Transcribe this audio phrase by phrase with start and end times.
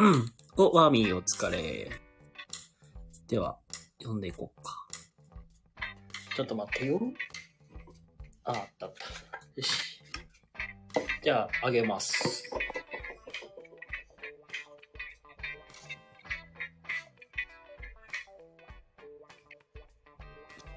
[0.00, 0.32] うん。
[0.56, 1.90] お、ワーミーお疲れ。
[3.28, 3.58] では、
[3.98, 4.86] 読んでいこうか。
[6.34, 6.98] ちょっと待ってよ。
[8.44, 9.04] あ、あったあった。
[9.56, 10.00] よし。
[11.22, 12.50] じゃあ、あげます。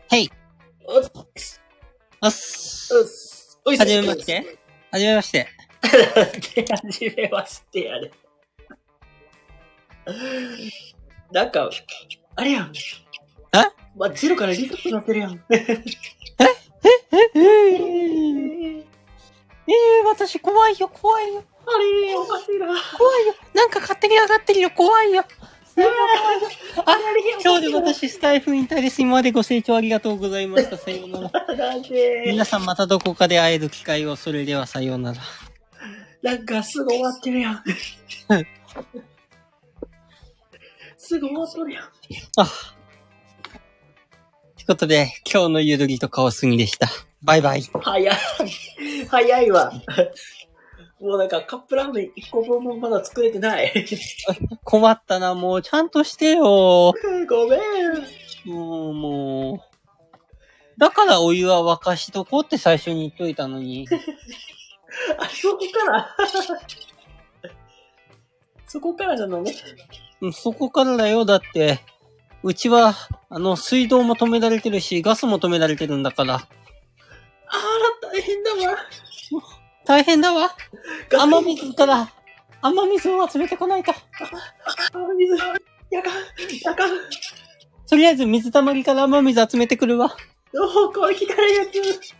[0.10, 0.30] はい。
[0.86, 1.04] おっ
[1.38, 1.62] す。
[2.22, 2.94] おっす。
[2.94, 3.62] おっす。
[3.80, 4.60] はじめまして。
[4.92, 5.48] はじめまして。
[6.56, 8.12] で、はじめましてやれ。
[11.32, 11.70] なんか、
[12.36, 12.72] あれやん。
[12.72, 13.60] え？
[13.96, 15.44] まあ、ゼロからリセットになってるやん。
[15.50, 15.56] え？
[15.56, 15.58] え？
[17.36, 18.86] ー、え？
[20.04, 22.68] ー、私怖いよ、怖いよ、あれ、おかしいな。
[22.68, 22.76] 怖
[23.20, 23.34] いよ。
[23.54, 25.24] なんか勝手に上がってるよ、怖いよ。
[26.86, 26.98] あ、
[27.44, 29.02] 今日で私スタイフ引退です。
[29.02, 30.78] 今までご清聴ありがとうございました。
[30.78, 31.32] さようなら。
[32.26, 34.16] 皆さんまたどこかで会える機会を。
[34.16, 35.22] それではさようなら。
[36.22, 37.64] なんかすぐ終わってるやん。
[41.06, 41.84] すぐ終わっとるやん。
[42.38, 42.46] あ。
[42.46, 46.88] ということで、今日のゆるりとカオスぎでした。
[47.22, 47.62] バイバイ。
[47.62, 48.16] 早い。
[49.10, 49.74] 早いわ。
[51.02, 53.86] もうなんかカップラーメン1個分もまだ作れてない。
[54.64, 56.94] 困ったな、もうちゃんとしてよ。
[57.28, 57.60] ごめん。
[58.46, 60.80] もう、もう。
[60.80, 63.90] だからお湯は沸かしとこうって最初に言っといたのに。
[65.20, 66.16] あ、そこから。
[68.68, 69.54] そこからなのね。
[70.24, 71.80] うんそこからだよ、だって。
[72.44, 72.94] うちは、
[73.30, 76.36] あの、水道も止められてるし、ガスも止められてるんだから。
[76.36, 76.48] あら、
[78.10, 78.78] 大変だわ。
[79.86, 80.56] 大変だわ。
[81.20, 82.10] 雨水から、
[82.62, 83.94] 雨水を集めてこないと。
[84.94, 85.36] 雨水、
[85.92, 86.14] やかん、
[86.64, 86.92] やかん。
[87.90, 90.16] とりあえず水たまりから雨水集めてくるわ。
[90.56, 91.72] おお、これ聞かないやつ。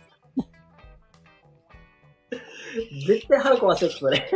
[3.06, 4.30] 絶対腹壊せる、それ。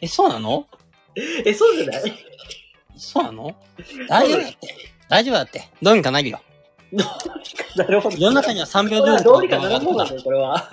[0.00, 0.66] え、そうなの？
[1.44, 2.02] え、そうじゃない？
[3.00, 3.56] そうなの？
[4.08, 4.42] 大丈夫？
[4.42, 4.58] だって。
[5.08, 5.68] 大丈夫だって。
[5.82, 6.40] どうにかなるよ。
[7.76, 8.16] なるほど。
[8.16, 10.70] 世の中には3秒ルールどうにかなるからるもんだね、これは。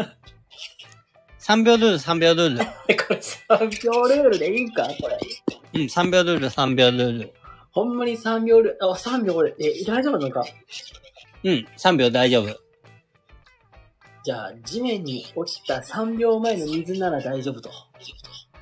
[1.40, 2.66] 3秒ルール、3秒ルール。
[2.66, 5.18] これ3秒ルールでいいんかこれ。
[5.74, 7.34] うん、3秒ルール、3秒ルール。
[7.72, 10.44] ほんまに3秒ルール、あ、3秒俺、え、大丈夫なのか？
[11.44, 12.60] うん、3秒大丈夫。
[14.24, 17.70] じゃあ、地面に落ちた3秒前の水なら大丈夫と。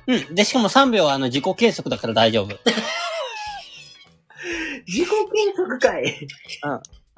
[0.06, 0.34] うん。
[0.34, 2.54] で、しかも3秒はあの自己計測だから大丈夫。
[4.86, 6.28] 自己計測かい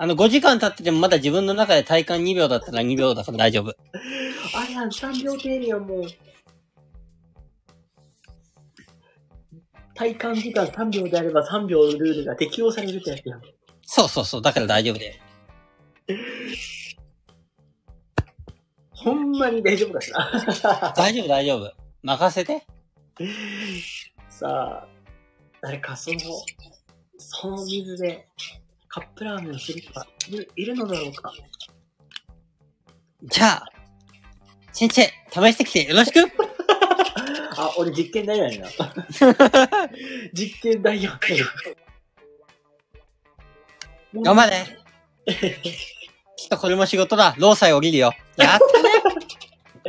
[0.01, 3.75] あの、5時間経っててもまだ自分の中で体感2秒だったら2秒だから大丈夫。
[4.55, 6.03] あれやん、3秒定理やん、もう。
[9.95, 13.41] 体感時間3秒であれば3秒ルールが適用されるってやつやん。
[13.83, 14.43] そうそうそう。
[14.43, 15.21] だから大丈夫で。
[18.91, 20.95] ほんまに大丈夫かしら。
[20.97, 21.75] 大丈夫大丈夫。
[22.03, 22.65] 任せて。
[24.29, 24.89] さあ、
[25.61, 26.19] 誰かその、
[27.19, 28.27] その水で
[28.89, 30.07] カップラーメンをする人は
[30.57, 31.33] いるのだろうか
[33.25, 33.67] じゃあ、
[34.73, 36.21] 先生、試してきてよろしく？
[37.57, 38.71] あ、俺実験台なん。
[40.33, 41.21] 実験台やん。
[44.23, 44.65] 頑張れ
[46.37, 47.35] きっとこれも仕事だ。
[47.39, 48.13] 労災降りるよ。
[48.37, 48.91] やったね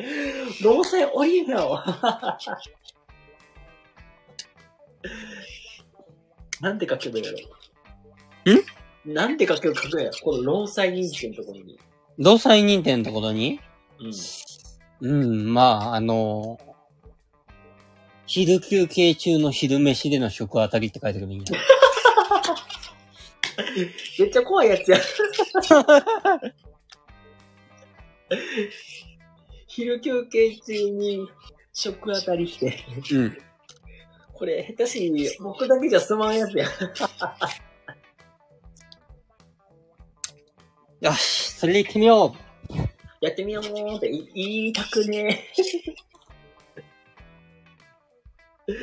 [0.64, 1.84] 労災降りるよ。
[6.62, 7.38] なんて書けばいいやろ。
[8.54, 9.14] ん？
[9.14, 10.18] なんて書けば書くやろ。
[10.24, 11.80] この労災認定のところに。
[12.18, 13.60] 労災認定のところに？
[15.02, 15.12] うん。
[15.22, 16.60] うん、まあ、あの
[18.26, 21.68] 昼休憩中の昼飯での食あたりって書いてくるんじゃない？
[24.20, 24.98] めっちゃ怖いやつや。
[29.68, 31.28] 昼休憩中に
[31.74, 32.86] 食当たりして。
[33.14, 33.38] うん。
[34.40, 36.66] これ、下手しに僕だけじゃ済まんやつや。
[41.02, 42.76] よし、それで行ってみよう。
[43.20, 45.46] やってみようって言いたくね
[48.70, 48.74] え。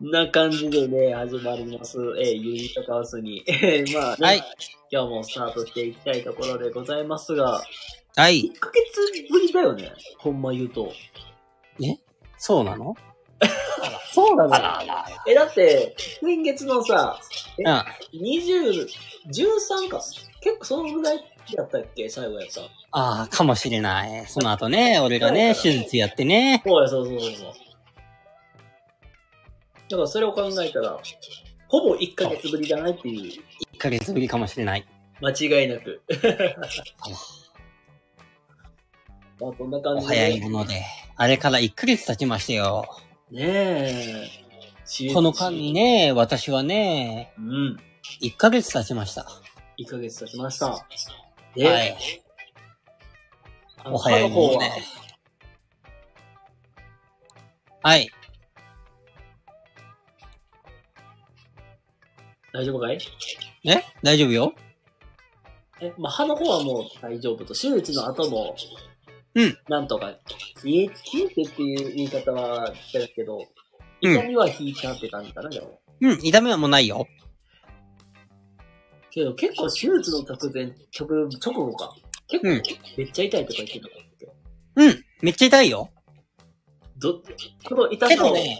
[0.00, 1.98] な感じでね、始まります。
[2.20, 3.42] えー、ユニットカオスに。
[3.48, 4.42] えー、まあ、ね、はい。
[4.92, 7.64] 今日もスタートしていきたいところでございますが、
[8.14, 8.52] はい。
[8.54, 9.92] 1ヶ月ぶりだよね。
[10.18, 10.92] ほんま言うと。
[12.36, 12.94] そうなの？
[14.12, 14.58] そうなの？
[15.26, 17.18] え、だって、先月のさ、
[17.58, 17.86] ら。
[18.12, 18.88] 20、
[19.28, 20.00] 13か。
[20.40, 22.08] 結構そのぐらいやったっけ？
[22.08, 22.62] 最後やった。
[22.92, 24.26] ああ、かもしれない。
[24.26, 26.62] その後ね、 俺がね、手術やってね。
[26.66, 27.52] そうや、そうそうそうそう。
[29.90, 30.98] だからそれを考えたら、
[31.68, 33.42] ほぼ1ヶ月ぶりじゃないっていう、
[33.74, 34.86] 1ヶ月ぶりかもしれない。
[35.20, 36.02] 間違いなく。
[39.40, 40.14] まあ、こんな感おじで。
[40.16, 40.82] 早いもので。
[41.16, 42.84] あれから1ヶ月経ちましたよ。
[43.30, 45.12] ねえ。
[45.12, 45.72] この間に。
[45.72, 47.76] ね、私はね、うん。
[48.22, 49.26] 1ヶ月経ちました。
[49.78, 50.68] 1ヶ月経ちました。
[50.70, 50.86] は
[51.54, 51.66] で、い。
[53.84, 54.82] あのお早い歯の方はもんね。
[57.82, 58.10] はい。
[62.52, 62.98] 大丈夫かい？
[63.64, 63.84] え？
[64.02, 64.54] 大丈夫よ
[65.80, 68.56] え、まあ、歯の方はもう大丈夫と、手術の後も、
[69.34, 69.58] うん。
[69.68, 70.14] なんとか、
[70.56, 72.74] 消え、消えてっていう言い方は、だ
[73.14, 73.44] けど、うん
[74.00, 75.80] 痛みは引いたって感じかな、でも。
[76.00, 77.06] うん、痛みはもうないよ。
[79.10, 80.66] けど、結構手術の直前、
[80.96, 81.94] 直、直後か。
[82.28, 82.62] 結構、うん
[82.96, 83.90] めっちゃ痛いとか言ってたっ
[84.20, 84.28] け？
[84.76, 85.90] うん、めっちゃ痛いよ。
[86.96, 87.22] ど、
[87.64, 88.58] この痛さを、けどね、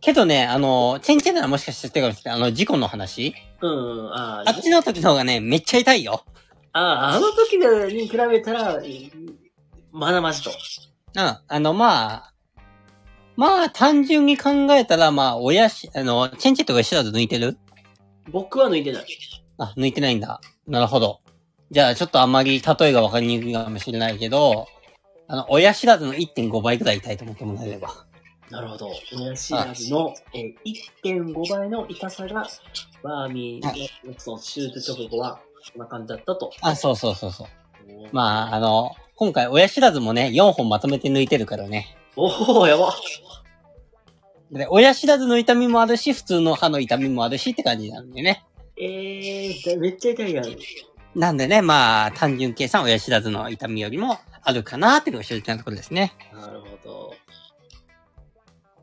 [0.00, 2.40] けどね、あの、チェンチェンならもしかしてかもしれない。
[2.40, 6.22] あの、事故の話うん、ああっちの時の方がね、めっちゃ痛いよ。
[6.72, 8.80] ああ、あの時に比べたら、
[9.96, 10.50] まだまじと。
[10.50, 12.32] うん、あの、まあ、
[13.34, 17.56] まあ、単純に考えたら、まあ、親し、あの、チェンチェンとか知らず抜いてる？
[18.30, 19.06] 僕は抜いてない。
[19.56, 20.40] あ、抜いてないんだ。
[20.66, 21.20] なるほど。
[21.70, 24.66] じゃあ、ちょっとあんまり例えがわかりにくいかもしれないけど、
[25.28, 27.88] あの、親知らずの1.5倍くらい痛いと思ってもらえれば。
[28.50, 28.90] なるほど。
[29.18, 30.54] 親知らずの、えー、
[31.02, 32.46] 1.5倍の痛さが、
[33.02, 35.40] バーミーのその手術直後は、
[35.72, 36.52] こんな感じだったと。
[36.60, 37.46] あ、そうそうそうそう。
[38.12, 41.96] まあ、あの、今回親知らずもね、4本まとめて抜いてるからね。
[42.16, 42.94] おー、やば。
[44.52, 48.44] で、親知らずの痛みもあるし、普通の歯の痛みもあるしって感じなんでね。
[48.78, 50.44] えー、めっちゃ痛いやん。
[51.14, 56.12] なんでね、まあ、単純計算親知らずの痛みよりもあるかなっていうのが正直なところですね。
[56.34, 57.14] なるほど。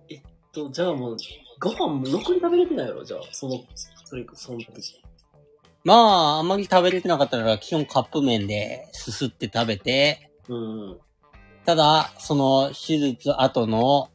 [0.09, 0.21] えっ
[0.51, 1.17] と、じゃあもう、
[1.59, 3.63] ご飯ろくに食べれてないやろじゃあ、その、
[4.03, 5.02] それ、その時。
[5.83, 10.97] まあ、あんまり食べれてなかったら、基本カップ麺ですすって食べて、うん。
[11.65, 14.09] ただ、その手術後の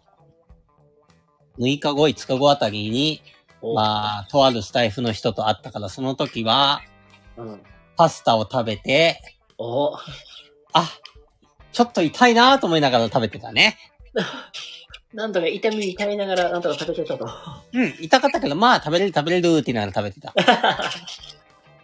[1.59, 3.23] 6日後、5日後あたりに、
[3.61, 6.81] おまあ、とあるスタイフの人と会ったから、その時は、
[7.37, 7.61] うん。
[7.97, 9.21] パスタを食べて、
[9.59, 9.97] お
[10.73, 10.89] あ、
[11.73, 13.77] ちょっと痛いなと思いながら食べてたね。
[15.13, 17.29] なんとか痛みに耐えながら、なんとか食べてたと。
[17.73, 20.33] うん、痛かったけど、まあ、食べれる食べれるって言いながら食べてた。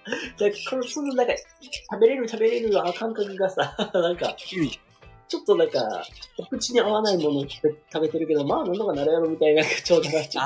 [0.39, 1.35] で、この、その、なんか、
[1.91, 4.71] 食べれる食べれるあ感覚がさ、 なんか、うん
[5.27, 6.05] ちょっとなんか、
[6.39, 10.43] お口に合わないものを食べてるけど、まあ、なんとかなるやろみたいな口調だなっちゃ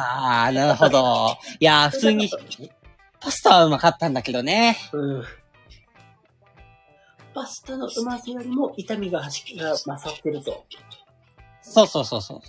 [0.47, 1.37] あー、なるほど。
[1.59, 2.31] いやー、普通に、
[3.21, 4.77] パスタはうまかったんだけどね。
[4.93, 4.99] う。
[4.99, 5.25] うん。
[7.35, 10.65] パスタのうまさよりも痛みがはしが勝ってると。
[11.61, 12.41] そうそうそうそう。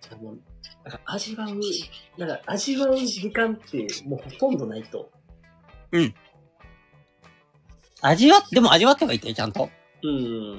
[0.00, 0.40] じゃあもう、
[0.84, 1.60] なんか味わう、
[2.18, 5.10] なんか味わう時間ってもうほとんどないと。
[8.00, 9.70] 味わっ、でも味わってはいてよ、ちゃんと。
[10.02, 10.58] うん。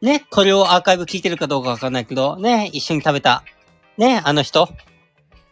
[0.00, 3.42] ね、これをアーカイブ聞いてるかどうかわかんないけど、ね、一緒に食べた。
[3.96, 4.68] ね、あの人。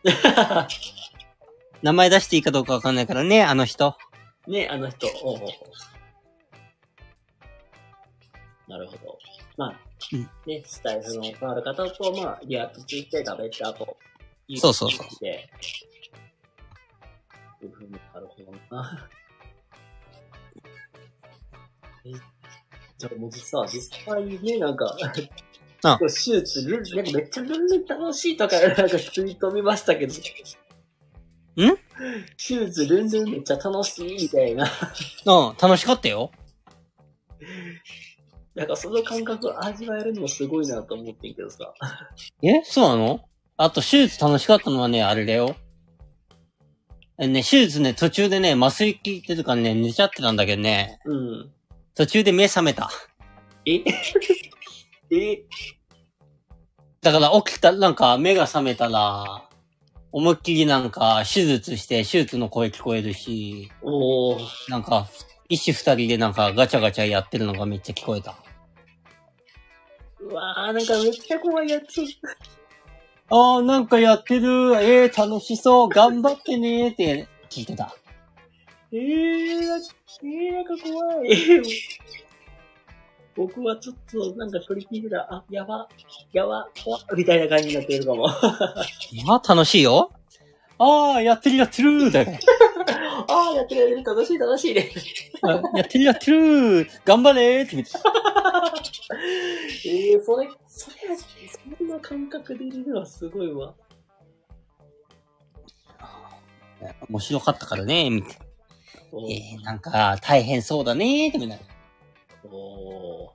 [1.83, 3.97] 名前出していいかどうかわかんないからね、あの人。
[4.47, 5.09] ね、あの人。
[5.23, 5.51] おうおうおう
[8.69, 9.19] なるほど。
[9.57, 9.94] まあ、うん
[10.47, 13.97] ね、スタイルの変わる方と、まあ、リアクトして食べたと。
[14.57, 15.49] そうそうそうで。
[17.63, 19.09] いうふうになるほどな。
[22.05, 22.11] え、
[22.99, 24.97] じゃあもう実は、実際ね、なんか、
[25.83, 30.13] あ手術、ルン、なんかめっちゃルンルン楽しいとか、なんかツイート見ましたけど。
[30.13, 30.17] ん？
[32.37, 34.65] 手術ルンルンめっちゃ楽しいみたいな。
[34.65, 36.31] うん、楽しかったよ。
[38.55, 41.75] なんかその感覚を味わえるのもすごいなと思ってんけどさ。
[42.43, 43.21] えそうなの？
[43.57, 45.57] あと、手術楽しかったのはね、あれだよ。
[47.19, 51.53] えね、手術ね、途中でね、麻酔効いてるからね、寝ちゃってたんだけどね、うん。
[51.95, 52.91] 途中で目覚めた。
[53.65, 53.75] え？
[55.11, 55.45] え？
[57.01, 59.49] だから起きた、なんか目が覚めたら、
[60.11, 64.39] 思いっきりなんか手術して手術の声聞こえるし、おー。
[64.69, 65.09] なんか、
[65.49, 68.37] 一子二人でなんかガチャガチャやってるのがめっちゃ聞こえた。
[70.25, 72.01] うわー、なんかめっちゃ怖いやつ。
[73.31, 74.49] あー、なんかやってる。
[74.83, 75.89] えー、楽しそう。
[75.89, 77.95] 頑張ってねーって聞いてた。
[78.93, 79.87] えー、なんか
[80.23, 81.63] えー、なんか怖い。
[83.37, 85.89] 僕はちょっと、なんか取り聞いてたら、あ、やば、
[86.33, 88.29] やば、怖っみたいな感じになってるかも。
[89.11, 90.13] い や、楽しいよ。
[90.79, 92.31] あー、やってるやってるだか
[93.27, 93.35] ら。
[93.49, 94.91] あー、やってるやってる、楽しい楽しいね。
[95.43, 98.01] あやってるやってる頑張れーって言ってた。
[99.87, 100.97] えー、それ、それ、
[101.79, 103.75] そんな感覚でいるのはすごいわ。
[107.09, 108.39] 面白かったからね、見て。
[109.13, 111.57] おーえー、なんか大変そうだねーってみんな。
[112.45, 113.31] おー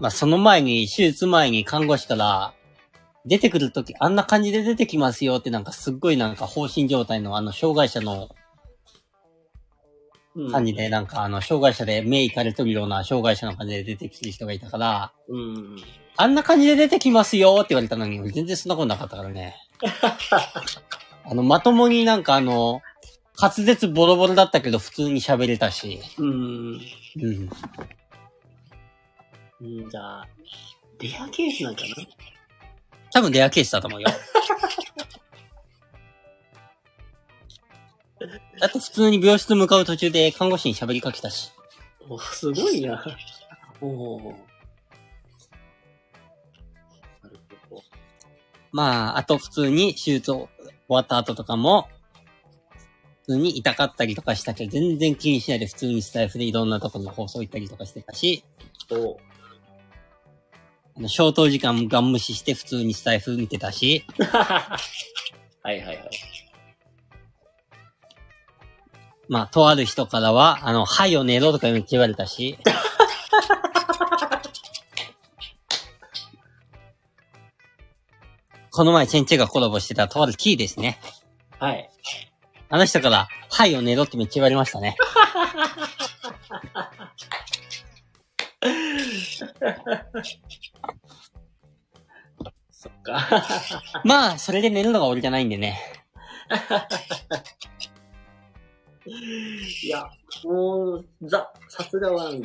[0.00, 2.54] まあ、その前に、手術前に看護師から、
[3.26, 8.28] 出てくるとき、あんな感じで出てきますよってなんかすっごいなんか放心状態のあの、障害者の
[10.38, 15.76] うん感じで、なんかあの、障害者で目いかれとるような障害者の感じで出てきてる人がいたから、うん。
[16.16, 19.56] あんな感じで出てきますよって言われたのに、全然そんなことなかったからね。
[21.24, 22.82] あの、まともになんかあの、
[23.40, 26.00] 滑舌ボロボロだったけど普通に喋れたし。
[26.18, 26.28] うん。
[26.28, 27.50] うん。
[29.60, 30.28] うん、じゃあ、
[31.00, 31.88] レアケースなんかな
[33.12, 34.08] 多分レアケースだと思うよ。
[38.60, 41.52] だって普通に病室向かう途中で看護師に喋りかけたし。
[42.08, 43.04] お、すごいな。
[43.80, 44.18] おお。
[47.22, 47.82] なるほど。
[48.72, 50.48] まあ、あと普通に手術終
[50.88, 51.88] わった後とかも、
[53.22, 58.42] 普通に痛かったりとかしたけど、全然気にしないで普通にスタイフでいろんなところの放送行ったりとかしてたし、
[58.90, 59.18] お
[60.96, 66.10] あの消灯時間ガン無視して普通にスタイフ見てたし、 はいはいはい。
[69.28, 72.58] まあ、とある人からは、あの、はいよ寝ろとか言われたし、
[78.70, 80.98] この前、チェンチェがコラボしてたとあるキーですね。
[81.58, 81.90] はい。
[82.70, 84.96] あの人から、はいよ寝ろってめっちゃ言われましたね。
[92.70, 93.28] そっか。
[94.04, 95.80] まあ、それで寝るのが俺じゃないんでね。
[99.84, 100.04] いや、
[100.44, 102.42] もう、ザ、さすがワン。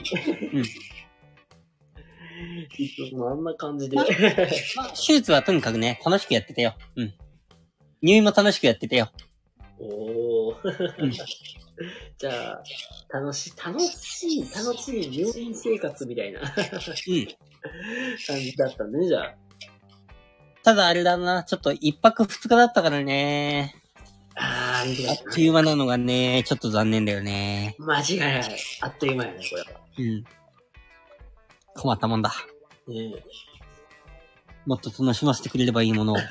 [2.78, 3.98] いつもあんな感じで。
[3.98, 4.06] まあ、
[4.90, 6.76] 手術はとにかくね、楽しくやってたよ。
[6.96, 7.14] うん。
[8.02, 9.12] 入院も楽しくやってたよ。
[9.80, 9.86] お
[10.50, 10.58] お。
[11.00, 12.64] う んじゃあ、
[13.10, 16.50] 楽しい、楽しい、楽しい入院生活みたいな感
[17.08, 17.12] う
[18.40, 18.40] ん。
[18.42, 19.36] じだったね、じゃあ。
[20.64, 23.83] ただあれだな、ちょっと一泊二日だったからね。
[24.36, 27.76] あー、見てあっという間なのがね、ちょっと残念だよね。
[27.80, 28.44] 間違いない。
[28.82, 29.68] あっという間やね、これは。
[29.98, 30.24] うん。
[31.76, 32.32] 困ったもんだ。
[32.88, 33.24] ねえ
[34.66, 36.16] もっと楽しませてくれればいいものを。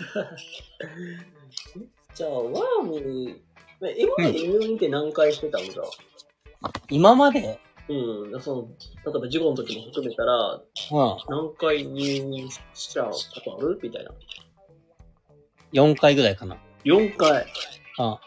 [2.14, 3.40] じゃあ、ワーム、
[3.84, 5.82] え今まで入院って何回してたんだ、
[6.90, 8.68] 今まで、うん、その、
[9.12, 10.62] 例えば事故の時も含めたら、うん。
[11.28, 13.12] 何回入院したこ
[13.44, 13.78] とある？
[13.82, 14.12] みたいな。
[15.72, 16.56] 4回ぐらいかな。
[16.84, 17.46] 4回。
[17.98, 18.04] うん。
[18.06, 18.18] ああ。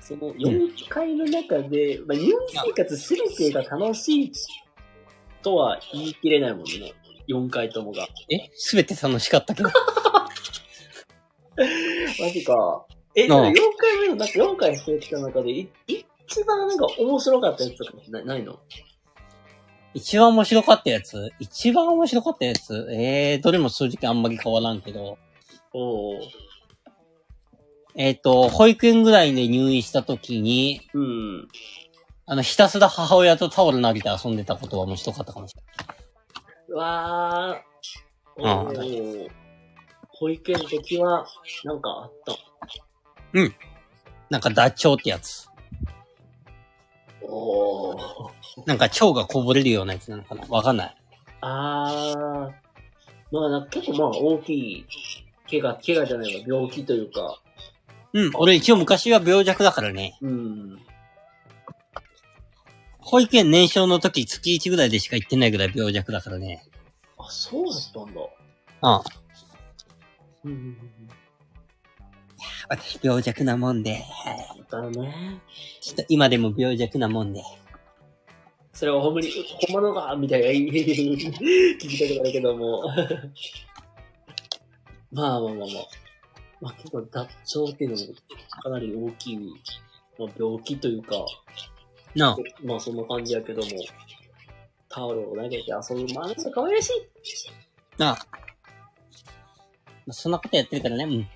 [0.00, 4.32] その4回の中で、まあ、入院生活すべてが楽しい
[5.42, 6.92] とは言い切れないもんね。
[7.28, 8.08] 4回ともが。
[8.28, 8.50] え？
[8.54, 9.70] すべて楽しかったけど。
[12.20, 12.86] マジか。
[13.14, 18.58] え、ああ4回目の、なんか4回してきた中で、い一番なんか面白かったやつとかなないの？
[19.94, 21.30] 一番面白かったやつ？
[21.38, 22.88] 一番面白かったやつ？
[22.92, 25.18] えー、どれも正直あんまり変わらんけど。
[25.72, 26.20] おお。
[27.94, 31.48] えっ、と、保育園ぐらいで入院した時に、うん。
[32.24, 35.96] あの、ひたすら母親とタオル投げて遊んでたことは面白かったかもしれない
[36.68, 38.46] うわー。
[38.46, 39.28] ああおー
[40.08, 41.26] 保育園の時は、
[41.64, 42.34] なんかあった？
[44.30, 45.48] なんかダチョウってやつ。
[47.20, 47.96] おー。
[48.66, 50.46] なんか腸がこぼれるようなやつなのかな？
[50.48, 50.96] わかんない。
[51.42, 52.52] あー。
[53.32, 54.86] まあ、なんか結構まあ大きい、
[55.50, 57.38] 怪我、怪我じゃないわ、病気というか。
[58.14, 60.18] うん、俺一応昔は病弱だからね。
[60.20, 60.78] うん。
[62.98, 66.62] 保育園年少の時月1ぐらいでしか行ってないぐらい病弱だからね。
[67.18, 68.20] あ、そうだったんだ。
[70.44, 70.52] うん。
[70.52, 70.76] うん。
[72.68, 74.04] 私病弱なもんで。
[74.70, 75.40] だね。
[75.80, 77.42] ちょっと今でも病弱なもんで。
[78.72, 79.28] それはほんまに、
[79.68, 82.82] ほんまのかみたいな 聞きたくなるけども。
[85.12, 85.66] まあまあまあまあ。
[86.62, 88.14] まあ結構脱腸っていうのも
[88.62, 89.38] かなり大きい、
[90.18, 91.26] まあ、病気というか、
[92.14, 92.36] なあ。
[92.64, 93.68] まあそんな感じやけども、
[94.88, 96.92] タオルを投げて遊ぶまあ可愛らしい。
[97.98, 98.26] なあ。
[100.06, 101.26] まあそんなことやってるからね。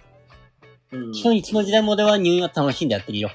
[0.93, 1.07] うん。
[1.07, 1.13] うん。
[1.13, 3.31] 基本いつの時代も俺は入院は楽しんでやってるよ。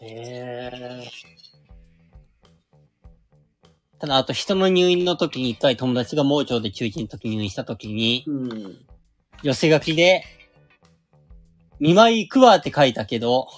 [0.00, 1.10] へえ。
[3.98, 8.86] ただ、あと人の入院の時に一回友達が盲腸で中1の時入院した時に、うん。
[9.42, 10.22] 寄せ書きで、
[11.80, 13.48] 見舞い行くわって書いたけど、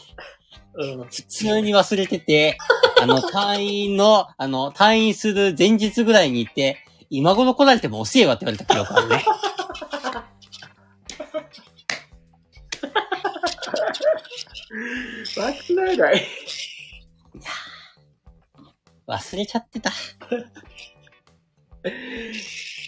[0.75, 1.05] うん。
[1.05, 2.57] 普通に忘れてて、
[3.03, 9.25] あの、退院の、あの、退院する前日ぐらいに行って、今頃来られても遅えわって言われた記憶あるね。
[15.37, 16.27] 忘れない。
[19.07, 19.91] 忘れちゃってた。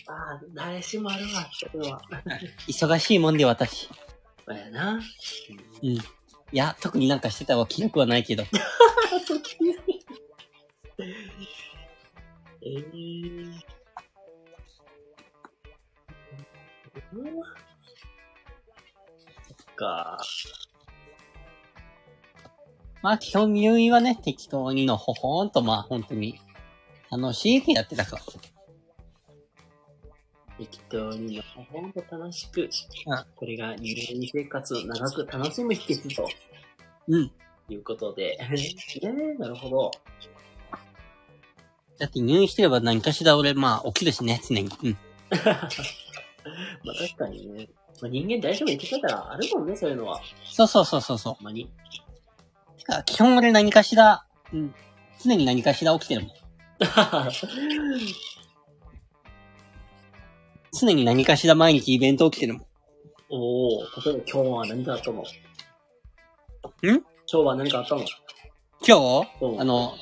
[0.06, 2.02] ああ、誰しもあるわ、それは。
[2.68, 3.88] 忙しいもんで私。
[4.56, 5.00] やな。
[5.82, 5.90] うん。
[5.90, 6.00] い
[6.52, 8.44] や、特になんかしてたわ記憶はないけど。
[12.62, 13.60] えー。
[17.12, 17.40] うん
[19.46, 20.18] そっか。
[23.02, 26.38] まあ、基本入院はね、適当にのほほーんと、まあ、本当に、
[27.10, 28.22] 楽しくやってたから。
[30.60, 32.68] 適当にのほほんと楽しく、うん
[33.34, 36.28] これが入院生活を長く楽しむ秘訣と
[37.08, 37.32] うん。
[37.70, 38.36] いうことで。
[39.02, 39.90] ねえ、なるほど。
[41.98, 44.68] だって入院してれば何かしら俺、まあ、起きるしね、常に。
[44.82, 44.96] うん。
[45.32, 45.68] まあ
[46.98, 47.68] 確かにね。
[48.02, 50.20] まあ、人間大丈夫生きてたらあるもんね、そういうのは。
[50.44, 51.34] そうそうそうそうそう。
[51.34, 51.70] ほんまに。
[52.76, 54.74] てか、基本俺何かしら、うん。
[55.22, 56.30] 常に何かしら起きてるもん。
[60.72, 62.66] 常に何かしら毎日イベント起きてるもん。
[63.30, 65.22] おお、例えば今日は何かあったの？
[65.22, 65.22] ん？
[65.22, 65.24] ん
[66.82, 68.04] 今日は何かあったの？
[68.86, 69.60] 今日、うん。
[69.60, 69.94] あの、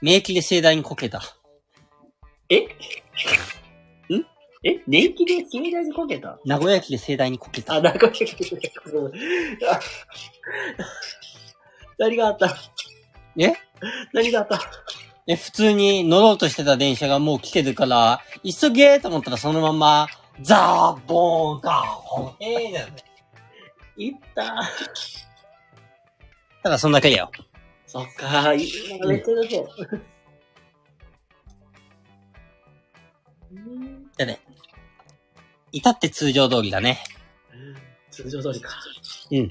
[0.00, 1.22] 免疫で盛大にこけた。
[2.48, 2.60] え？
[2.60, 2.66] ん？
[4.64, 4.82] え？
[4.86, 6.38] 年季で君大にこけた？
[6.44, 7.74] 名古屋駅で盛大にこけた。
[7.74, 8.10] あ、なんか、あ
[11.98, 12.56] 何があった？
[13.38, 13.52] え？
[14.12, 14.60] 何があった？
[15.28, 20.06] え、普通に乗ろうとしてた電車がもう来てるから、急げーと思ったらそのまま、
[20.40, 22.94] ザーボーンガーホンえーだよね。
[23.98, 24.62] いった
[26.62, 27.30] ただそんだけだよ。
[27.86, 29.68] そっか、いいなめっちゃだぞ。
[33.52, 34.40] うんでね。
[35.72, 37.00] 至って通常通りだね。
[38.10, 38.70] 通常通りか。
[39.30, 39.42] いや、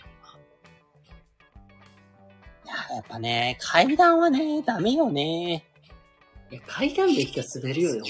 [2.95, 5.65] やっぱね、階段はね、ダメよね。
[6.51, 8.01] いや、階段できたら滑るよね、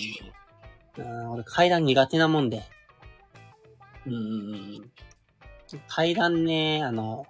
[0.98, 2.64] うん、俺階段苦手なもんで。
[4.06, 4.26] うんうんう
[4.86, 4.92] ん。
[5.88, 7.26] 階段ね、あの、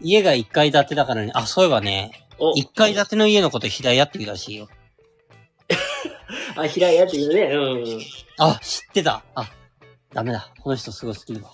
[0.00, 4.68] 家が1階建てだからね、あ、そういえばね、お、1階建ての家のこと平屋って言うらしいよ。
[6.56, 7.42] あ、平井やって言うね。
[7.42, 8.00] うん。
[8.38, 9.24] あ、知ってた。
[9.34, 9.50] あ、
[10.12, 10.52] ダメだ。
[10.60, 11.50] この人すごすぎるわ。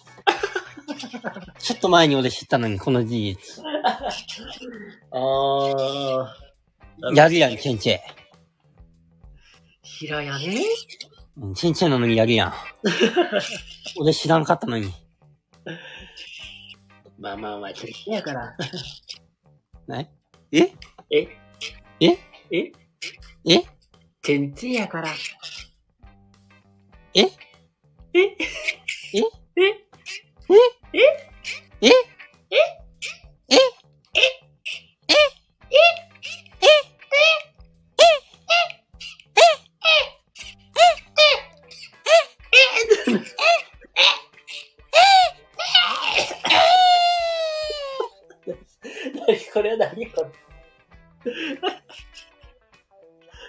[1.59, 3.65] ちょっと前に俺知ったのに、この事実。
[5.13, 6.50] あー。
[7.15, 7.99] やるやん、チェンチェ。
[9.83, 10.63] 平屋ね。
[11.37, 12.55] うんチェンチェなのにやるやん。
[13.99, 14.93] 俺知らんかったのに。
[17.19, 18.57] まあまあまあ、天気やから。
[19.89, 20.13] ね
[20.53, 20.73] え？
[21.11, 21.29] え？
[22.01, 22.19] え？
[22.51, 22.73] え？
[23.47, 23.63] え？
[24.23, 25.09] 天気やから。
[27.15, 27.23] え？
[27.23, 27.27] え？
[28.15, 29.21] え？
[29.57, 29.63] え？
[30.93, 30.99] え？
[31.83, 31.91] え？
[35.71, 36.10] 何
[50.01, 50.31] 何これ？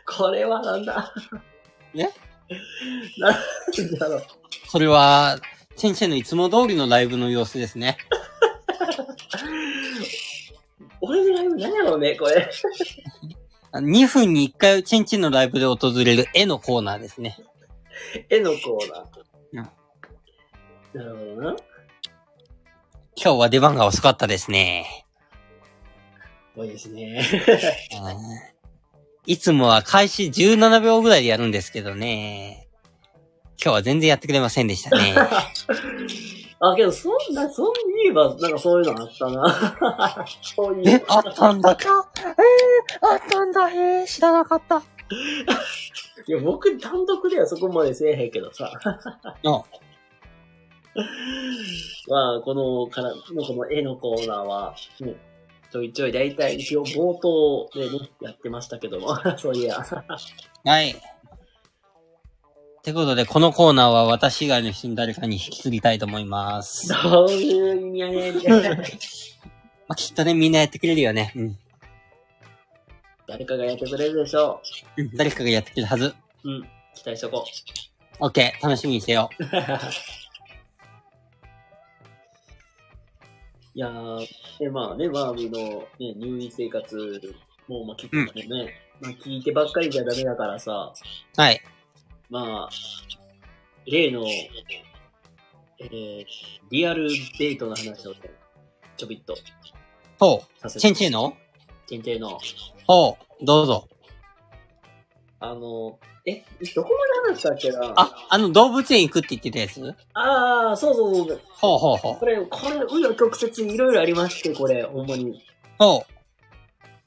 [0.05, 1.13] これはなんだ？
[1.95, 2.03] え？
[3.17, 3.35] なん
[3.97, 4.23] だろう？
[4.67, 5.37] それは、
[5.77, 7.97] チェンチェのいつも通りのライブの様子ですね。
[11.01, 12.49] 俺のライブ何やろうね、これ？
[13.73, 17.37] あ2分に1回チェンチェのライブで訪れる絵のコーナーですね。
[18.29, 19.05] 絵のコーナー。
[19.53, 19.69] うん
[20.93, 21.55] なるほどな。
[23.15, 25.05] 今日は出番が遅かったですね。
[26.62, 27.24] 多いですね。
[27.93, 28.52] う ん
[29.26, 32.67] いつもは開始17秒ぐらいでやるんですけどね。
[33.63, 35.13] 今日は全然やってくれませんでしたね。
[36.63, 40.26] あ、けど、そんな、そういえば、なんかそういうのあったな。
[40.41, 40.89] そういう。
[40.89, 42.08] え、あったんだか？
[42.17, 44.84] えー、あったんだ、えー、知らなかった。
[46.28, 48.71] いや、僕単独ではそこまでせえへんけどさ。
[49.43, 49.65] の、
[52.08, 55.15] まあ、この、から、この絵のコーナーは、ね、
[55.71, 59.77] ちょいちょい大体一応冒頭でね、やってましたけども、 そういや。
[60.65, 60.91] はい。
[60.91, 66.89] ってことで、このコーナーは私以外の人に誰かに引き継ぎたいと思います。
[67.03, 68.36] どういう意味やねん。
[69.88, 71.31] まあ、きっとね、みんなやってくれるよね。
[71.36, 71.57] うん。
[73.27, 74.62] 誰かがやってくれるでしょ
[74.97, 76.05] うん、誰かがやってくれるはず。
[76.43, 76.49] う。
[76.49, 76.62] うん。
[76.95, 77.45] 期待しとこ
[78.19, 79.43] オッケー、楽しみにしてよう。
[83.73, 84.27] いやー、
[84.60, 87.36] で、まあね、マービーの、ね、入院生活
[87.67, 90.93] も、まあ、聞くのね、まあ、聞いてばっかりじゃダメだからさ、
[91.38, 91.62] はい。
[92.29, 92.69] まあ、
[93.86, 96.25] 例の、えー、
[96.69, 98.17] リアルデートの話をね、
[98.97, 99.36] ちょびっと
[100.19, 100.69] ほう。
[100.69, 101.34] チェンチェンの？
[101.88, 102.38] チェンチェンの、
[102.86, 103.45] ほう。
[103.45, 103.88] どうぞ。
[105.39, 106.43] あの、え、
[106.75, 106.89] どこ
[107.23, 109.95] まで話したっけなあ、あの動物園行くって言ってたやつ？
[110.13, 111.41] あー、そうそうそう。
[111.49, 112.17] ほうほうほう。
[112.17, 115.43] これ、これ、うよ曲折いろいろありまして、これ、ほんまに。
[115.79, 116.13] ほう。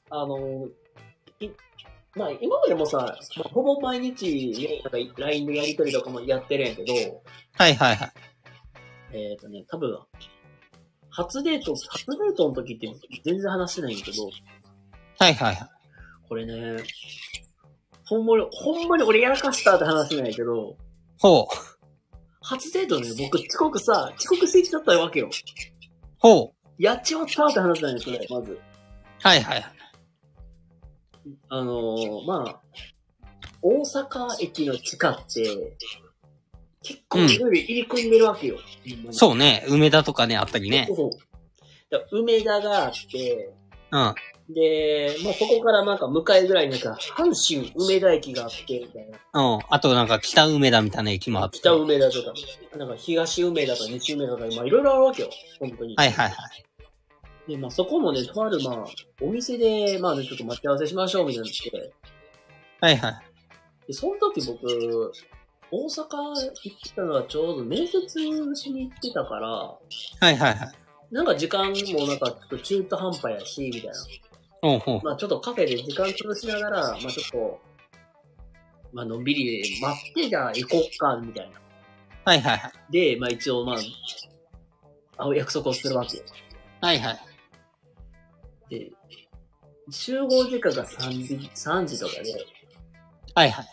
[0.09, 0.67] あの、
[1.39, 1.49] い
[2.15, 6.93] まあ、今までもさ、まあ、ほぼ毎日、ね、なんか LINE でやりとりとかもやってるんやけど、
[7.53, 8.11] はいはいはい。
[9.13, 9.97] えっ、とね、多分、
[11.09, 12.89] 初デート、初デートの時って
[13.23, 14.29] 全然話してないんやけど、
[15.19, 15.69] はいはいはい。
[16.27, 16.83] これね、
[18.05, 20.75] ほんまに、ほんまに俺やらかしたって話なんやけど、
[21.19, 21.45] ほう。
[22.41, 25.29] 初デートね、僕遅刻さ、遅刻してきちゃったわけよ。
[26.19, 26.83] ほう。
[26.83, 28.59] やっちまったって話なんですよ、まず。
[29.21, 29.71] はいはいはい。
[31.49, 32.61] あのーまあ、
[33.61, 35.75] 大阪駅の地下って、
[36.83, 38.57] 結構いろいろ入り組んでるわけよ。
[38.57, 39.65] ほんまにそうね。
[39.67, 40.87] 梅田とかね、あったりね。
[40.95, 41.09] そう。
[41.89, 43.53] だから梅田があって、
[43.91, 44.15] うん。
[44.49, 49.41] で、まあそこからなんか向かいぐらいになんか、阪神梅田駅があって、みたいな。
[49.41, 49.59] うん。
[49.69, 51.59] あとなんか北梅田みたいな駅もあって。
[51.59, 52.33] 北梅田とか、
[52.77, 55.29] なんか東梅田とか西梅田とか、まあいろいろあるわけよ。
[55.59, 55.95] 本当に。
[55.95, 56.33] はいはいは
[57.47, 57.51] い。
[57.51, 58.85] で、まあそこもね、とあるまあ、
[59.21, 61.93] お店で、まあね、ちょっと待ち合わせしましょう、みたいになって。
[62.81, 63.21] はいはい。
[63.87, 65.11] で、その時僕、
[65.71, 69.79] 大阪行ってたのはちょうど面接しに行ってたから、は
[70.21, 70.57] いはいはい。
[71.11, 73.93] なんか時間もなんかちょっと中途半端やし、みたいな。
[74.65, 75.01] ほうほう。
[75.03, 77.61] まあちょっとカフェで時間潰しながら、まあちょっと、
[78.93, 81.61] まあのんびり待って、じゃあ行こっか、みたいな。
[82.25, 82.91] はいはいはい。
[82.91, 83.75] で、まあ一応ま
[85.17, 86.23] あ、約束をするわけよ。
[86.81, 87.19] はいはい。
[88.69, 88.91] で、
[89.91, 92.33] 集合時間が3時 ,3 時とかで、
[93.35, 93.65] はいはい。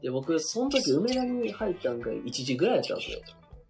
[0.00, 3.20] で、僕、その時梅田に入ったんが1時ぐらいだったわけよ。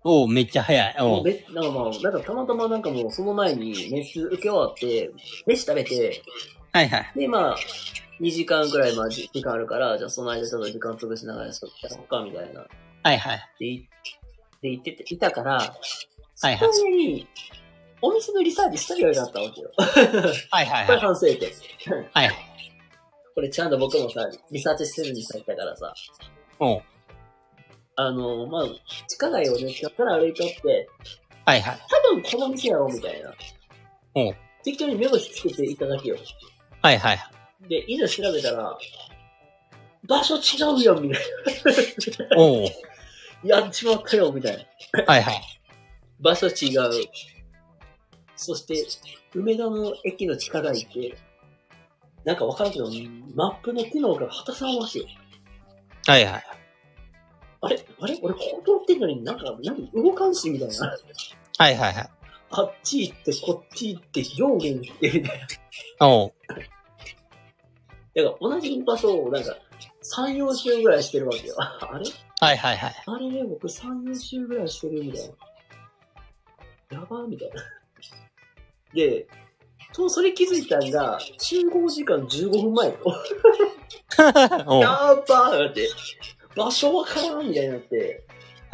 [0.05, 0.97] おう、めっちゃ早い。
[1.01, 1.25] おう。
[1.25, 5.11] めなんかまあ、なんかたまたまなんかもうその前に熱受け終わって、
[5.47, 6.23] 飯食べて、
[6.73, 7.13] はいはい。
[7.17, 7.57] で、まあ、
[8.21, 12.67] 2時間ぐらいまあ時時間あるから、じゃあその間ちょっと時間潰しながらちょっか、みたいな。
[13.03, 13.49] はいはい。
[13.59, 13.89] で、い
[14.61, 15.67] で言ってて、いたから、はい
[16.45, 17.27] はいそこに、
[18.03, 19.71] お店のリサーチしたらよかったわけよ。
[20.51, 21.07] はいはいこれはい。
[21.07, 21.39] 反省点。
[22.13, 22.35] はいはい。
[23.35, 25.95] これちゃんと僕もさ、リサーチしてるにさったからさ、
[26.59, 26.83] おう。
[27.97, 28.65] あの、まあ、
[29.09, 30.89] 地下街をね、近くから歩いてって、
[31.45, 31.79] はいはい。
[31.89, 33.33] 多分この店やろ、みたいな。
[34.15, 34.37] おう。
[34.65, 36.17] 適当に目星つけていただけよ。
[36.83, 37.19] はいはい。
[37.69, 38.77] で、いざ調べたら、
[40.07, 40.41] 場所違
[40.75, 41.23] うやん、みたい
[42.37, 42.63] おう。
[42.63, 42.71] な。
[43.57, 45.05] やっちまったよ、みたいな。
[45.05, 45.43] はいはい。
[46.21, 46.91] 場所違う。
[48.37, 48.87] そして、
[49.35, 51.17] 梅田の駅の地下街って、
[52.25, 52.91] なんかわからんけど、
[53.35, 55.07] マップの機能が果たさんわけよ。
[56.07, 56.45] はいはい。
[57.65, 57.87] あれ？
[58.01, 58.19] あれ？
[58.23, 60.97] 俺ここ通ってんのになんか、何動かんし、みたいな。
[61.59, 62.11] はいはいはい。
[62.51, 65.41] あっち行って、こっち行って、上下行って、みたい
[66.01, 66.09] な。
[66.09, 66.33] おう。
[66.49, 66.61] だか
[68.15, 69.57] ら同じ場所をなんか、
[70.17, 71.57] 3、4周ぐらいしてるわけよ。
[71.59, 72.05] あれ？
[72.41, 72.95] はいはいはい。
[73.07, 75.29] あれね、僕3、4周ぐらいしてるみたい
[76.91, 76.99] な。
[77.01, 77.63] やばーみたいな。
[78.95, 79.27] で、
[79.93, 82.99] と、それ気づいたんが、集合時間15分前よ。
[84.19, 84.25] や
[84.91, 85.89] はばーって、
[86.57, 88.25] 場所わからんみたいになって、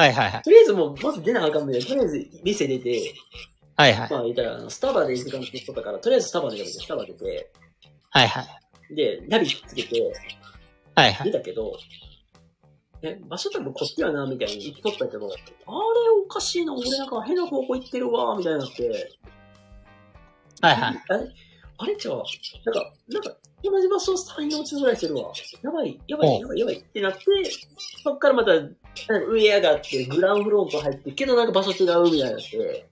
[0.09, 0.43] いはいはい。
[0.43, 1.87] とりあえずもう、まず出なあかんみたいな。
[1.87, 3.15] とりあえず店出て、
[3.77, 4.11] はいはい。
[4.11, 7.51] まあ言ったら、あのスタバで時間ってったから、とりあえずスタバで出て、スタバ出て、
[8.11, 8.41] はいは
[8.91, 8.95] い。
[8.95, 10.13] で、ナビつけて、
[10.95, 11.31] はいはい。
[11.31, 11.73] 出たけど、
[13.03, 15.37] え、場所多分こっちやな、みたいに言っとったけど、あれ
[16.25, 18.89] おかしいな、俺なんか変な方向行ってるわ、みたいになって、
[20.61, 21.03] はいはい。
[21.09, 21.29] あれ
[21.79, 25.33] あれちゃうなんか、なんか、同じ場所3、4つぐらいしてるわ。
[25.63, 27.25] やばい、やばい、やばい、やばいってなって、
[28.03, 28.53] そっからまた、
[29.29, 32.91] 上上がって、グランフロント入って、けどなんか場所違うみたいになって、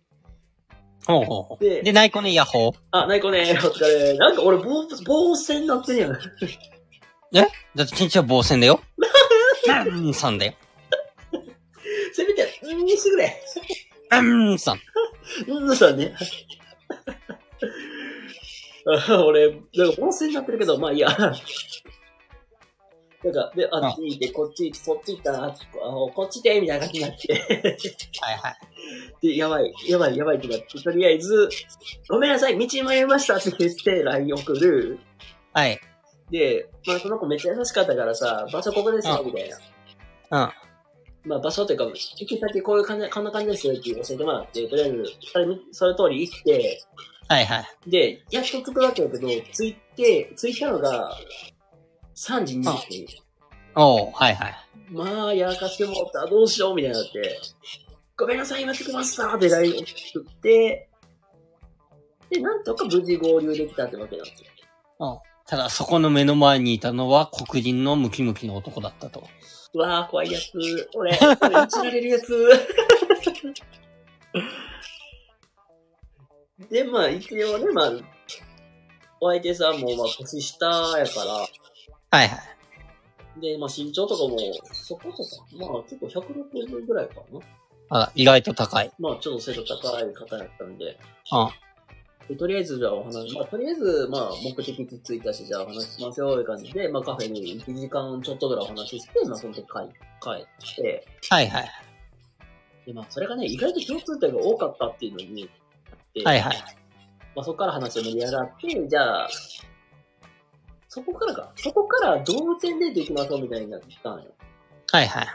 [1.07, 1.65] ほうほうほう。
[1.65, 2.77] でで、ナイコね、ヤッホー。
[2.91, 4.17] あ、ないこね、お疲れ。
[4.19, 6.13] なんか俺、棒、棒線になってんやん。
[6.13, 6.19] だ
[7.85, 8.81] って、ケンチは防戦だよ。
[9.91, 10.53] うん、さんだよ。
[12.13, 13.43] せめて、うんにしてくれ。
[14.11, 14.81] うん、さん。
[15.47, 16.15] うん、さね。
[18.89, 21.09] あ 俺、なんか温泉になってるけど、まあいいや。
[23.25, 25.55] なんか、で、あっち行って、こっち行って、そっち行ったら、あ
[26.15, 27.33] こっちで、みたいな感じになって。
[27.33, 27.39] は
[28.33, 28.57] いはい。
[29.27, 31.49] で、やばい、やばい、やばいってなって、とりあえず、
[32.09, 35.01] ごめんなさい、道に迷いましたって言って LINE 送る。
[35.53, 35.81] はい。
[36.31, 39.57] で、まあその子めっちゃ優しかったからさ、場所ここですよ、みたいな。
[40.45, 41.29] うん。
[41.29, 46.81] まあ場所というか、行き先こういう感じ、こんな感じですよって教えてもらって、とりあえず、それそれ通り行って、
[47.29, 47.91] はいはい。
[47.91, 51.15] で、やっと着くわけだけど、着いて、着いたのが、
[52.17, 53.07] 3時20分。
[53.77, 54.55] おう、はいはい。
[54.91, 57.39] まあ、やらかしてもらったらどうしようみたいになって、
[58.17, 60.89] ごめんなさい、今着きましたって LINE を送って、
[62.31, 64.49] で、なんとか無事合流できたってわけなんですよ。
[65.01, 65.19] うん。
[65.47, 69.29] ただ、そこの目の前にいたのは黒人のムキムキの男だったと。
[69.75, 70.89] うわー、怖いやつ。
[70.95, 72.51] 俺、 これ、いじられるやつ。
[76.71, 77.93] で、まあ、一応ね、まあ、
[79.21, 81.33] お相手さんも、まあ、年下やから、
[82.19, 82.37] はいは
[83.39, 83.41] い。
[83.41, 84.39] で、まあ、身長とかも、
[84.73, 87.41] そこそこ、まあ、結構160ぐらいかな。
[87.91, 88.93] あら、意外と高い。
[88.99, 90.99] まあ、ちょっと背の高い方やったんで、うん。
[92.29, 99.69] でとりあえず、じゃあお話、まあ、とりあえず、まあ、目的地着いたし、じゃあお話ししますよ、いう感じで、まあ、カフェに1時間ちょっとぐらいお話しして、まあ、その時帰
[100.21, 101.71] 帰って、はいはい。
[102.85, 105.49] で、まあ、それがね、意外と共通点が多かったっていうのに、で
[106.25, 106.57] はいはい。
[107.35, 109.29] まあ、そこから話盛り上がって、じゃあ、
[110.89, 114.25] そこからか、そこから動物園デート行きましょうみたいになったんよ。
[114.91, 115.27] はいはい。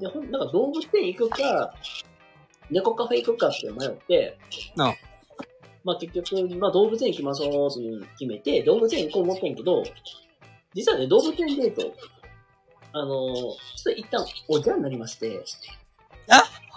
[0.00, 1.74] で、ほんなんか動物園行くか、
[2.70, 4.38] 猫カフェ行くかって迷って、
[4.76, 4.94] うん
[5.82, 9.82] まあ結局、まあ動物園行きましょうって決めて、動物園行こう思ってんけど、
[10.74, 11.94] 実はね、動物園デート、
[12.92, 15.42] あのーちょっと一旦おじゃになりまして、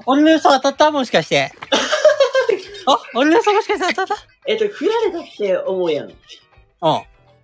[0.06, 1.52] 俺の予想当たったもしかして。
[2.86, 4.18] あ、俺の予想もしかして当たっ
[4.48, 6.10] えっと、振られたって思うやん。
[6.10, 6.14] た
[6.82, 7.02] うん。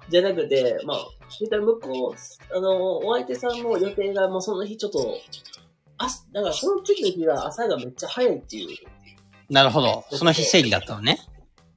[0.10, 0.97] じゃなくて、まあ、
[1.39, 5.17] 言ったら向こう、あの、お相手さんも予定がもうその日ちょっと、
[5.97, 8.67] あ、だからその次の日は朝がめっちゃ早いっていう、
[9.49, 10.06] なるほど。
[10.12, 11.17] その日整理だったのね。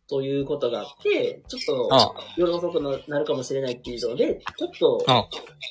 [0.08, 5.04] ということがあって、ちょっあと夜遅くななるかもしれないっていうので、ちょっと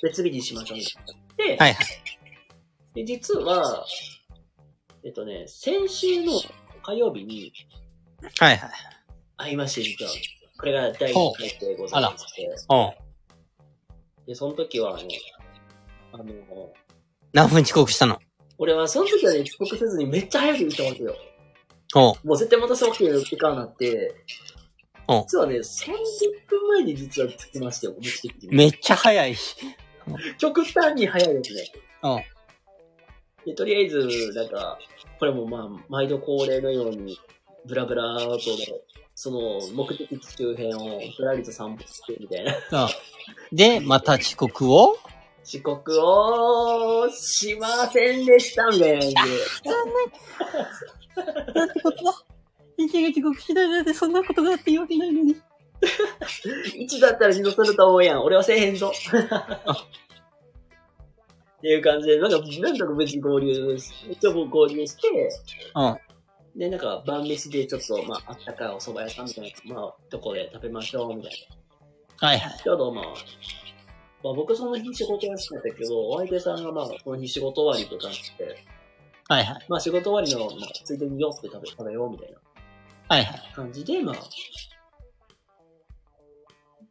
[0.01, 1.75] 別日にしましょうっていはい。
[2.95, 3.85] で、実は、
[5.03, 6.33] えっとね、先週の
[6.81, 7.53] 火曜日に
[8.39, 8.71] はいはい。
[9.37, 10.11] 会いまして、実は。
[10.57, 12.55] これが第1回でございまして。
[12.69, 14.25] うん。
[14.27, 15.07] で、その時はね、
[16.13, 16.25] あの、
[17.33, 18.19] 何分遅刻したの？
[18.57, 21.15] 俺はその時はね、遅刻せずにめっちゃ早く行ったわけよ。
[21.95, 22.15] おう。
[22.27, 24.15] もう絶対待たせわけにはいかんなって、
[25.07, 28.55] うん実はね、30分前に実は着きましたよ、目的地に。
[28.55, 29.55] めっちゃ早いし。
[30.37, 31.63] 極端に早いですね。
[32.03, 32.23] うん。
[33.45, 34.77] で、とりあえず、なんか、
[35.19, 37.19] これもまあ、毎度恒例のように、
[37.65, 38.39] ブラブラーとね、
[39.13, 42.55] その目的地周辺をふらりと散歩してみたいな。
[42.85, 42.89] うん。
[43.55, 44.97] で、また遅刻を？
[45.43, 49.21] 遅刻をしませんでした、みたいな感じで。
[51.53, 52.03] なんてこと？
[52.03, 52.13] だ
[52.77, 55.35] 一が遅刻しないなんてそんなことがあっていいわけないのに。
[56.75, 58.23] 一だったら二度すると思うやん。
[58.23, 58.91] 俺はせえへんぞ。
[58.91, 58.93] っ
[61.61, 65.07] ていう感じで、なんか、なんとか無事合流し、一応合流して、
[65.75, 65.95] うん。
[66.55, 71.31] で、なんか、晩飯でちょっと、まあ、あったかいお蕎麦屋さんみたいな、まあ、とこで食べましょう、みたい
[72.19, 72.27] な。
[72.27, 72.59] はいはい。
[72.61, 73.05] ちょうどまあ、
[74.23, 78.63] まあ僕その日仕事休んだけど、お相手さんがまあ、その日仕事終わりとかして、
[79.27, 79.65] はいはい。
[79.67, 82.37] まあ仕事終わりの、まあ、ついでによって食べ、食べようみたいな
[83.07, 83.53] はいはい。
[83.55, 84.15] 感じで、まあ、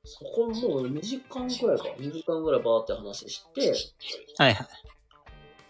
[0.05, 3.73] そこもう2時間くらいか、2時間くらいバーって話して、
[4.38, 4.68] はいはい。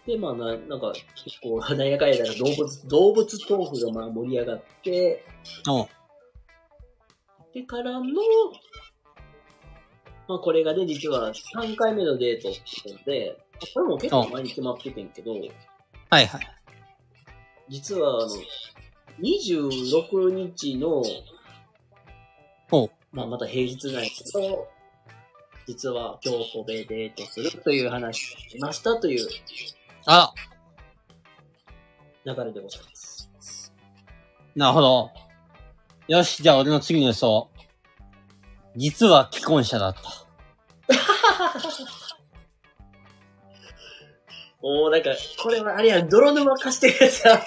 [0.05, 5.23] で、まあな、なんか、結構、なんやかんやだら動物、動物トークがまあ盛り上がって、
[5.67, 5.87] おう。
[7.53, 8.01] でからの、
[10.27, 13.37] まあこれがね、実は3回目のデートっていうので、
[13.73, 15.47] これも結構前に決まっててんけど、はい
[16.09, 16.27] はい。
[17.69, 18.29] 実はあの、
[19.19, 21.03] 26日の、
[22.71, 22.91] おう。
[23.11, 24.67] まあまた平日なんやけど、
[25.67, 29.27] 実は京都でデートするという話をしましたという
[30.05, 30.33] あ
[32.25, 33.31] 流れでございます。
[34.55, 35.09] なるほど。
[36.07, 37.49] よし、じゃあ俺の次の予想。
[38.75, 40.01] 実は既婚者だった。
[44.63, 45.09] おー、なんか、
[45.41, 47.33] これはあれや、泥沼化してるやつや。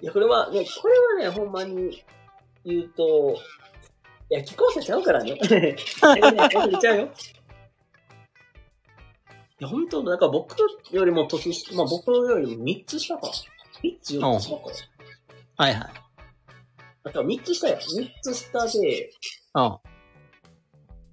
[0.00, 2.04] いや、これはね、これはね、ほんまに
[2.64, 3.38] 言うと、
[4.32, 5.32] いや、既婚者ちゃうからね。
[5.32, 5.36] い
[6.18, 7.02] やね本当にちゃうよ。
[7.02, 7.08] い
[9.58, 10.56] や、本当なんか僕
[10.90, 13.30] よりも年下、まあ僕よりも3つ下か。
[13.82, 14.62] 3つ4つ下か。
[15.58, 15.92] はいはい。
[17.04, 17.76] あとは3つ下や。
[17.76, 19.10] 3つ下で、
[19.54, 19.78] うん。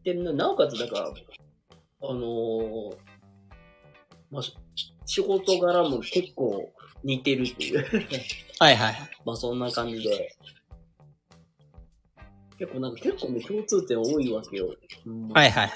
[0.05, 1.13] で、ななおかつ、なんか、
[2.01, 2.97] あのー
[4.31, 4.55] まあ、し
[5.05, 6.71] 仕事柄も結構
[7.03, 7.85] 似てるっていう。
[8.59, 8.95] はいはい。
[9.25, 10.37] まあ、そんな感じで。
[12.59, 14.75] 結構なんか、結構ね、共通点多いわけよ。
[15.05, 15.69] うんはいはい。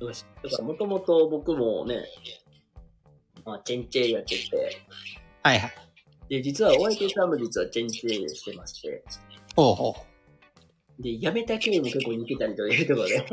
[0.00, 2.04] だから、もともと僕もね、
[3.44, 4.80] まあ、チェンチェイやってて、
[5.42, 5.72] はいはい。
[6.28, 9.04] で、実はお相手さんも実はチェンチェイしてまして、
[9.54, 9.94] ほうほ
[10.98, 13.26] で、辞めた経緯も結構似てたりというところで、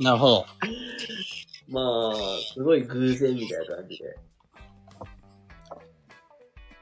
[0.00, 0.02] う。
[0.02, 0.46] なるほど。
[1.68, 2.14] まあ、
[2.54, 4.16] すごい偶然みたいな感じで。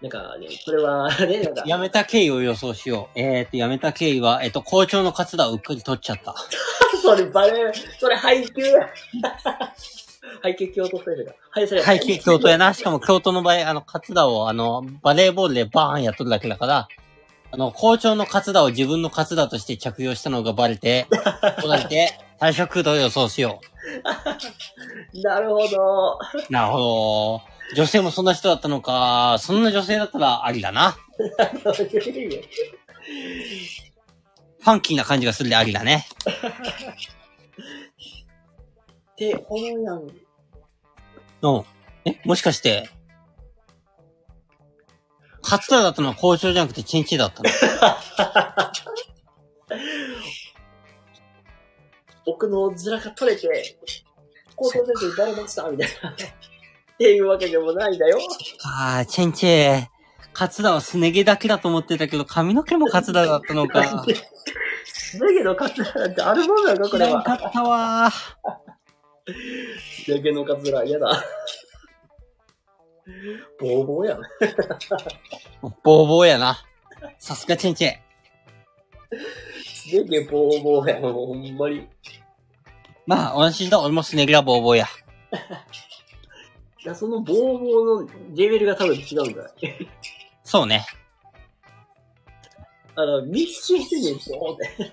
[0.03, 3.19] なんかね、これはね、なんか、辞めた経緯を予想しよう。
[3.19, 6.35] えーと、辞めた経緯は、えっと、校長の活動をうっかり取っちゃった。
[7.03, 8.89] それバレ、それ配給や。
[10.43, 11.33] 配給京都スタイルだ。
[11.51, 11.83] はい、それ。
[11.83, 12.75] はい、京都やな。
[12.75, 16.89] しかも京都の場合、あの、活動を、あの、バレーボールでバーンやっとるだけだから、
[17.53, 21.07] あの、校長の活動を自分の活動として着用したのがバレて、
[21.61, 23.61] 取られて、 退職と予想しよ
[25.15, 26.19] なるほど。
[26.49, 26.53] う。
[26.53, 27.56] なるほど。
[27.75, 29.37] 女性もそんな人だったのか。
[29.41, 30.93] そんな女性だったらありだな。
[30.93, 36.07] ファンキーな感じがするでありだね。
[39.13, 40.07] って思うやん。
[41.43, 41.65] うん。
[42.05, 42.91] え、もしかして、
[45.43, 47.49] 活動だったのは校長じゃなくてチンチだったの？
[52.27, 53.79] 僕の面が取れて、
[54.57, 56.17] 高校先生にバレました、みたいな。
[56.97, 58.19] っていうわけでもないんだよ。
[58.65, 59.87] ああ、チェンチェ。
[60.33, 63.83] カツダはすね毛だけだと思ってたけど、髪の毛もカツダだったのか。
[63.83, 64.05] だ
[65.29, 67.23] けどカツラなんてあるもんなのか、これは。
[67.23, 68.11] かったわ
[70.09, 71.23] だけのカツラ、嫌だ。
[73.61, 74.21] ボーボーやん。
[75.83, 76.65] ボーボーやな。
[77.19, 77.93] さすがチェンチェ。
[79.65, 81.89] すげえボーボーやん、ほんまに。
[83.07, 83.81] まあ、安心だ。
[83.81, 84.87] 俺もすね毛がボーボーや。
[86.95, 89.51] そのボーボーのレベルが多分違うんだ。
[90.45, 90.87] そうね。
[92.95, 94.93] あの、密集してんねん、ボーって。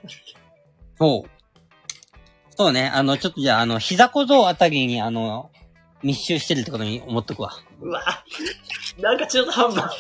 [0.98, 1.30] そう。
[2.56, 2.92] そうね。
[2.94, 5.52] あの、ちょっとじゃあ、あの、膝小僧あたりに、あの、
[6.04, 7.52] 密集してるってことに思っとくわ。
[7.80, 8.04] うわ
[9.00, 9.96] なんか中途半端。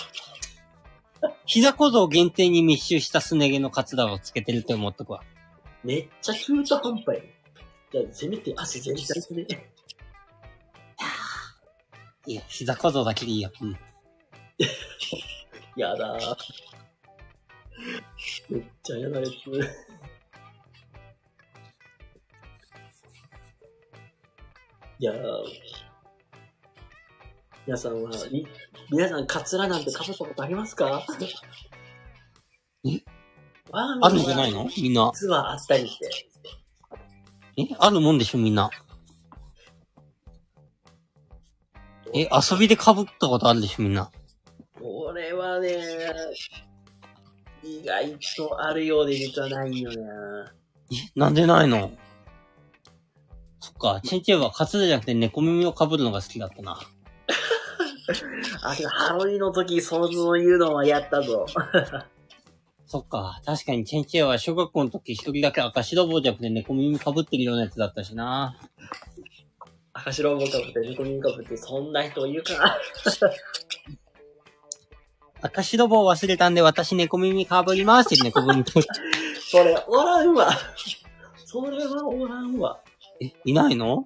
[1.45, 5.23] 膝小僧限定に密集したすね毛のカツダをつけてるって思っとくわ。
[5.83, 7.17] めっちゃ中途半端やん。
[7.91, 9.45] じゃあ、せめて足全体それ。
[12.25, 13.51] いや、膝小僧だけでいいよ。
[13.61, 13.77] うん。
[15.75, 16.35] やだー。
[18.49, 19.29] めっちゃ嫌なやつ。
[24.99, 25.43] いやー。
[27.65, 28.45] 皆さんは、い
[28.91, 31.05] 皆さん、カツラなんてかぶったことありますか？
[32.85, 33.01] え？
[33.71, 34.69] ああるんじゃないの？
[34.77, 35.11] みんな。
[35.13, 36.27] 実はあったりして。
[37.57, 37.67] え？
[37.79, 38.69] あるもんでしょみんな。
[42.15, 44.11] え、遊びで被ったことあるでしょみんな。
[44.81, 45.79] 俺はね、
[47.63, 50.53] 意外とあるようで実はないよな。
[50.91, 51.91] え、なんでないの？
[53.59, 56.79] そっか、チェンチェンはカツダじゃなくて猫耳を被るのが好きだったな。
[58.63, 60.01] あ、けどハロウィンの時、そ
[60.33, 61.45] ういうのはやったぞ。
[62.85, 68.59] そっか、確かにチェンチェンは小学校の時一人だけ赤白帽じゃなくて猫耳被ってるようなやつだったしな。
[69.93, 72.77] 赤白ボカブって猫耳カブってそんな人いるかな？
[75.45, 78.89] 赤白帽忘れたんで私猫耳被りますって猫耳被って。
[79.51, 80.49] それ、おらんわ。
[81.45, 82.79] それはおらんわ。
[83.21, 84.05] え、いないの？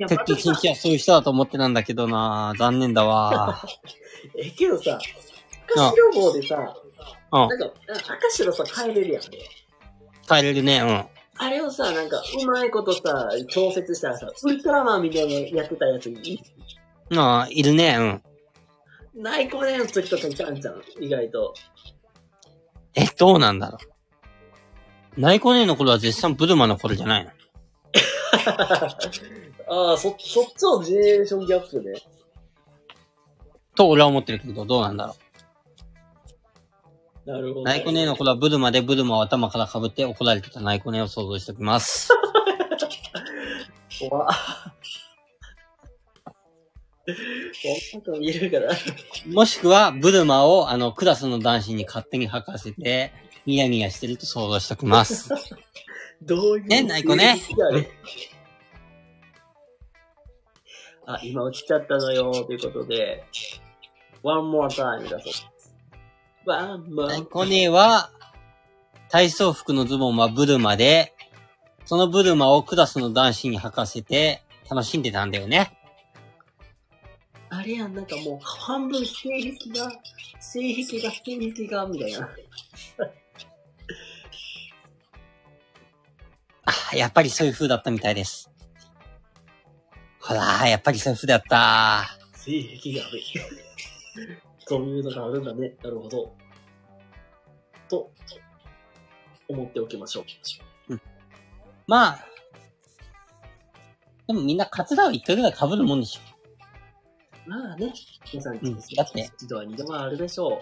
[0.00, 0.32] いやてっき
[0.68, 3.62] はそういう人だと思ってたんだけどな残念だわ。
[4.36, 4.98] え、けどさ、
[5.68, 9.22] 赤白棒でさ、うんな、んか、赤白さ、変えれるやん。
[9.22, 11.06] 帰れるね、うん。
[11.38, 16.40] あれをさ、なんか、うまいことさ、調節したらさ、ウルトラマンみたいなやってたやついい
[17.16, 17.96] ああ、いるね、
[19.14, 19.22] うん。
[19.22, 21.54] ない子ねの時とかにちゃんちゃん、意外と。
[22.94, 23.78] え、どうなんだろ
[25.16, 25.20] う？
[25.20, 27.30] ナイコネの頃は絶賛ブルマの頃じゃないの？
[29.90, 31.94] ああ、そ、そっちのジェネレーションギャップね。
[33.74, 35.16] と俺は思ってるけど、どうなんだろ
[37.24, 37.62] なるほど。
[37.62, 42.08] ナイコネの頃はブルマでブルマを頭から被って怒られてたナイコネを想像しておきます。
[44.00, 44.26] 怖
[47.04, 48.72] こんな子見えるから。
[49.32, 53.12] もしくは、ブルマをあの、クラスの男子に勝手に吐かせて、
[53.46, 55.30] ニヤニヤしてると想像しておきます。
[56.22, 56.66] どういう。
[56.66, 57.40] ねナイコね。
[61.06, 63.24] あ、今落ちちゃったのよ、ということで、
[64.22, 65.51] one more time だそう
[66.44, 66.48] です。
[66.48, 68.10] one ナイ more コネは、
[69.08, 71.14] 体操服のズボンはブルマで、
[71.84, 75.76] そのブルマをクラスの男子に履かせて、楽しんでたんだよね。
[77.50, 79.28] あれやん、なんかもう半分性
[79.58, 79.92] 癖が、
[80.40, 82.28] 性癖が、性癖が、みたいな。
[86.64, 88.50] あ、やっぱりそういう風だったみたいです。
[90.20, 92.18] ほら、やっぱりそういう風だった。
[92.34, 93.02] 性癖が。
[94.66, 95.74] そういうのがあるんだね。
[95.82, 96.34] なるほど。
[97.88, 98.10] と、
[99.48, 100.24] 思っておきましょう。
[101.86, 102.26] まあ、
[104.26, 106.20] でもみんなカツラを一回ぐらい被るもんでしょ。
[107.46, 107.92] まあね、
[108.32, 110.60] 皆さん、うんだって一度は二度はあるでしょ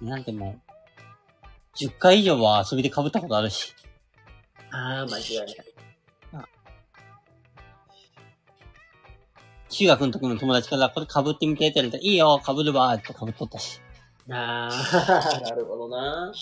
[0.00, 0.04] う。
[0.04, 3.74] なんてもう、10回以上は遊びで被ったことあるし。
[4.70, 5.65] ああ、間違いない。
[9.68, 13.80] 中学の時の友達からこれ被ってみてって言われたら、いいよ、被るわって被っとったし。
[14.30, 16.32] ああ、 なるほどな。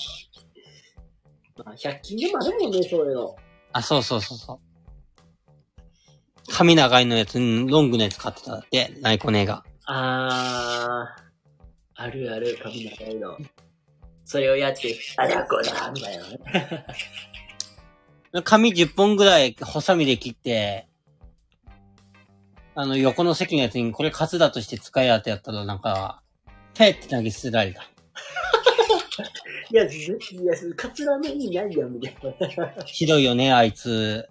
[1.65, 3.37] まあ、100均でもあるもんね、そういうの。
[3.73, 4.59] あ、そうそうそうそう。
[6.53, 9.65] 髪長いのやつ、うんロングのやつ買ってたって、ナイコ姉が。
[9.87, 11.17] ああ、
[11.95, 13.39] あるある、髪長いの。
[14.25, 16.87] それをやって、あだこだ、みたいなね。
[18.45, 20.89] 髪10本ぐらい、ハサミで切って、
[22.77, 26.23] あの、横の席のやつに、これカツだとして使えやってやったら、なんか、
[26.75, 27.83] ペッて投げ捨てられた。
[29.71, 32.17] いや、いや、カツラの意味ないやん、みたい
[32.57, 32.85] な。
[32.85, 34.29] ひどいよね、あいつ。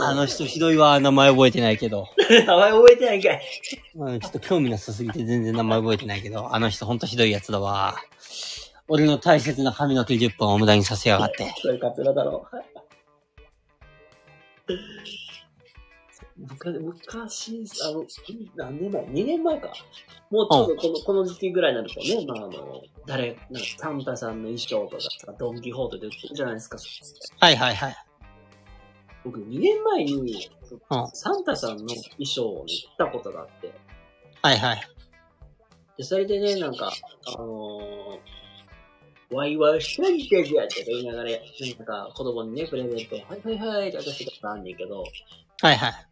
[0.00, 2.08] あの人ひどいわ、名前覚えてないけど。
[2.30, 3.42] 名前覚えてないんかい。
[3.96, 7.96] うん、ちょっと興味なさすぎて全然名前覚えてないけど、あの人ほんとひどいやつだわ。
[8.88, 11.52] 俺の大切な髪の毛10本を無駄にさせやがって。
[11.60, 12.46] それカツラだろ。
[14.66, 15.27] 昔、
[16.38, 18.04] 昔、あの、
[18.54, 19.72] 何年前 ?2 年前か。
[20.30, 26.78] もうちょうどこの、この時期ぐらいになるとね、まああの、誰、なんかサンタさんの衣装とかさ、ドンキホーテで売ってるじゃないですか。
[27.40, 27.96] はいはいはい。
[29.24, 30.50] 僕2年前に、
[30.90, 33.72] うんサンタさんの衣装をね、着たことがあって。
[34.42, 34.80] はいはい。
[35.96, 36.92] で、それでね、なんか、
[37.26, 41.38] あのー、ワイワイしたりしてるやって言いながら、なん
[41.86, 45.02] か子供にね、プレゼント、はいはいはいって渡してたんねんけど、
[45.62, 46.07] はいはい。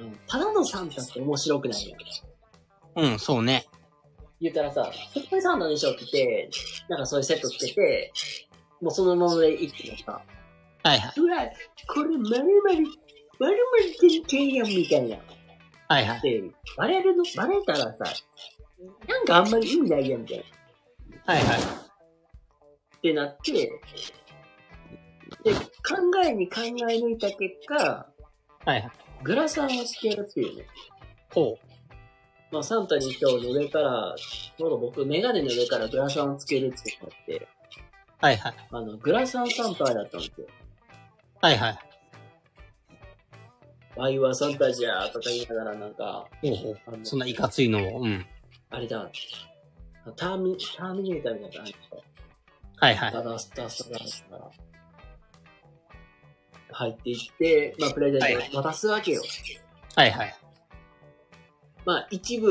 [0.00, 2.00] うん、ただのサンタって面白くないやん。
[3.12, 3.66] うん、そうね。
[4.40, 6.50] 言ったらさ、そこにサンタの衣装着て、
[6.88, 8.12] なんかそういうセットつけて、
[8.80, 10.22] もうそのままで行ってもさ、
[10.82, 11.12] はいはい。
[11.20, 11.36] うわ、
[11.88, 12.46] これまるまる、
[13.38, 13.58] まるまる
[14.00, 15.18] てんてんやんみたいな。
[15.88, 16.22] はいはい。
[16.22, 16.42] で、
[16.76, 18.04] バレるの、バレたらさ、
[19.06, 20.44] なんかあんまり意味ないやんみたい
[21.26, 21.34] な。
[21.34, 21.58] はいはい。
[21.58, 21.62] っ
[23.02, 23.52] てなって、
[25.44, 25.60] で、考
[26.24, 28.08] えに考え抜いた結果、
[28.64, 28.90] はいはい。
[29.22, 30.66] グラサンをつけるっていうね。
[31.30, 31.70] ほう。
[32.52, 37.48] まあ、サンタに今日の上から、ちょうど僕、メガネの上からグラサンをつけるってなって、
[38.20, 38.54] はいはい。
[38.70, 40.46] あの、グラサンサンタだったんですよ。
[41.40, 41.78] はいはい。
[43.96, 46.78] ワイはサンタじゃーとか言いながらなんか、ほうほう。
[47.02, 48.26] そんないかついのを、うん。
[48.70, 49.10] あれだ、
[50.16, 51.78] ターミ、ターミネーターみたいな感じで、
[52.76, 53.12] はいはい。
[53.12, 54.36] ダダスタスタダスタ
[56.80, 59.22] 入っていって、まあ、プレゼントを渡すわけよ。
[59.96, 60.34] はいはい。
[61.84, 62.50] まあ、一部、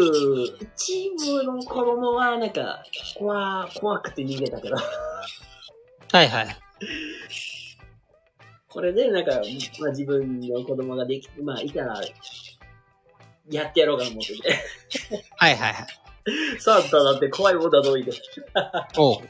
[0.78, 2.84] 一部の子供は、なんか、
[3.18, 6.58] 怖、怖くて逃げたけど、はいはい。
[8.68, 9.42] これで、なんか、
[9.80, 12.00] まあ自分の子供ができて、まあ、いたら、
[13.50, 15.24] やってやろうかな思ってて。
[15.38, 15.88] はいはいはい。
[16.60, 18.12] サンタだって怖いもんだといて。
[18.98, 19.22] おう。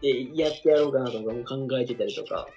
[0.00, 2.48] で、やってやろうかなとかも考えてたりとか。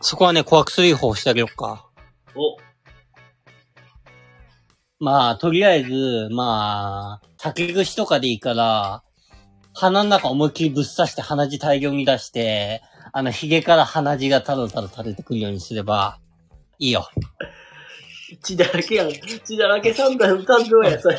[0.00, 1.86] そこはね、怖く追放してあげよっか。
[2.34, 2.56] お、
[4.98, 9.02] まあ、とりあえず、まあ、竹串とかでいいから、
[9.74, 12.82] 鼻の中思いっきりぶっ刺して鼻血大量に出して、
[13.12, 16.18] あの、髭から鼻血がただただ垂れてくるようにすれば、
[16.78, 17.08] いいよ。
[18.42, 19.12] 血だらけやん。
[19.12, 21.18] 血だらけサンタの担当や、それ。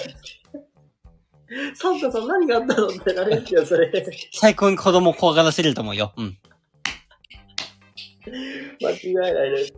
[1.75, 3.91] サンタさん何があったのってなるんですよ、それ。
[4.33, 6.13] 最高に子供を怖がらせれると思うよ。
[6.17, 6.37] うん。
[8.81, 9.73] 間違いないです。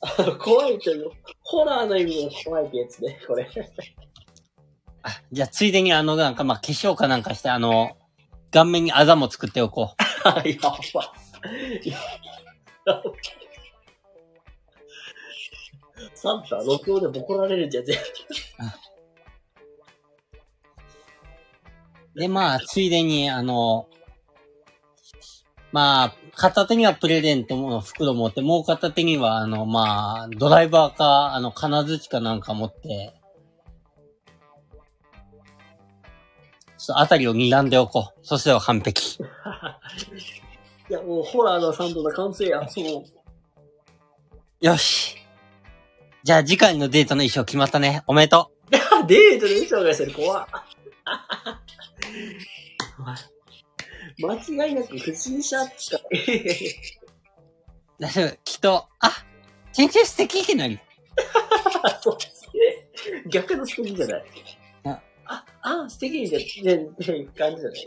[0.00, 1.10] あの、怖いという、
[1.42, 3.48] ホラーの意味の怖いってやつね、これ。
[5.02, 7.96] あじゃあ、ついでにあの、なんか、まあ、化粧かなんかして、あの、
[8.52, 10.02] 顔面にあざも作っておこう。
[10.28, 10.78] あ、やば。
[11.84, 11.96] や
[12.84, 13.02] ば。
[16.14, 17.96] サンタ、録音でボコられるんじゃん、全
[22.14, 22.90] で、まあ、つい。
[22.90, 23.88] でに、あの、
[25.72, 33.14] まあ、片手にはプレゼントの袋持って、もう片手には、あの、まあ、ドライバーか、あの、金槌かなんか持って、
[36.76, 38.26] そう、あたりを睨んでおこう。
[38.26, 39.18] そしては完璧。
[40.90, 42.62] いや、もうホラーのサンタの完成や。
[42.62, 42.68] も
[44.60, 45.16] よし。
[46.22, 48.02] じゃあ次回のデートの衣装決まったね。
[48.06, 49.04] おめでとう。
[49.04, 50.46] う、 デートで衣装がしてる、怖っ。
[54.20, 56.00] 間違いなく不審者扱い。
[57.98, 58.36] 大丈夫。
[58.44, 59.12] きっと、あ、
[59.72, 60.78] 全然素敵ってなる。
[62.02, 63.20] そうですね。
[63.30, 64.24] 逆の素敵じゃない。
[64.84, 65.44] ああ、
[65.84, 67.04] あ、素敵じゃね、って
[67.36, 67.84] 感じじゃない。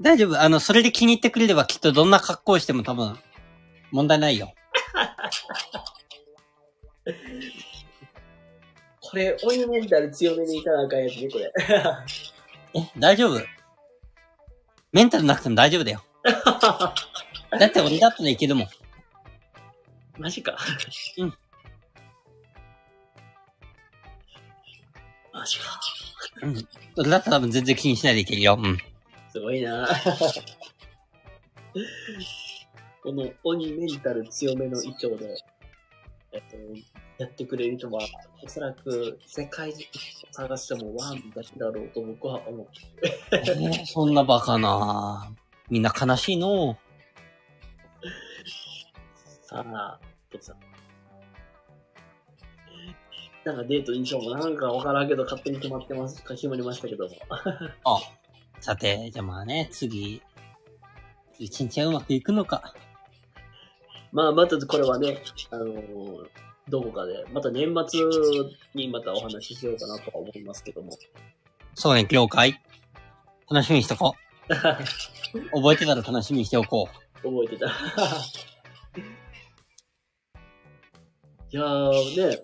[0.00, 0.40] 大丈夫。
[0.40, 3.18] あの、それで気に入ってくれればきっとどんな格好をしても多分、
[3.90, 4.54] 問題ないよ。
[9.02, 11.52] これ、鬼メンタル強めにいかなあかんやつね、これ。
[12.74, 13.40] え、大丈夫？
[14.92, 16.02] メンタルなくても大丈夫だよ。
[17.58, 18.68] だって俺だったらいけるもん。
[20.18, 20.56] マジか。
[21.18, 21.34] うん。
[25.32, 25.80] マジか。
[26.42, 26.68] うん。
[26.96, 28.58] 俺だったら多分全然気にしないでいけるよ。
[28.60, 28.78] うん。
[29.32, 29.88] すごいな
[33.02, 35.36] この鬼メンタル強めの胃腸で、
[36.32, 36.56] えっと、
[37.20, 38.00] やってくれる人は、
[38.42, 39.84] おそらく世界中
[40.32, 43.72] 探してもワンだけだろうと僕は思ってる。
[43.76, 45.30] えーそんなバカな
[45.68, 46.78] みんな悲しいの
[49.42, 50.00] さあ、
[50.32, 50.54] どうぞ。
[53.44, 57.14] なんかデートにしようもなんかわからんけど勝手に決まってます、決まりましたけども。
[57.84, 57.98] あ、
[58.60, 60.22] さて、じゃあまあね、次、
[61.38, 62.72] 一日はうまくいくのか。
[64.10, 68.00] まあ、またこれはね、あのーどこかで、また年末
[68.74, 70.90] にまたお話ししようかなとは思いますけども。
[71.74, 72.60] そうね、了解。
[73.50, 74.14] 楽しみにしとこ
[74.48, 74.54] う。
[75.52, 76.88] 覚えてたら楽しみにしておこ
[77.22, 77.66] 覚えてた。
[81.52, 82.38] いやーね、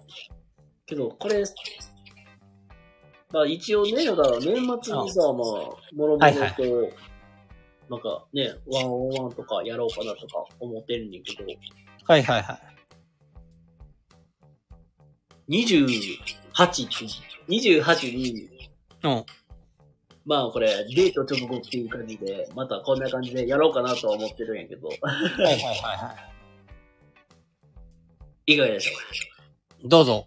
[0.84, 1.44] けどこれ、
[3.32, 6.54] まあ一応ね、だから年末にさ、まあ、もろもろと、はいはい
[7.88, 11.46] なんかね、ワンオンワンとかやろうかなとか思ってんねんけど、う。
[12.04, 12.75] はいはいはい。
[15.48, 16.16] 28
[16.86, 17.04] って、
[17.48, 18.48] 28に、
[19.02, 19.24] うん。
[20.24, 26.16] まあこれ、デート直後っていう感じで、またこんな感じでやろうかなとは思ってるんやけど、はいはいはいは
[28.46, 28.92] いかがでしょ
[29.84, 30.26] うどうぞ。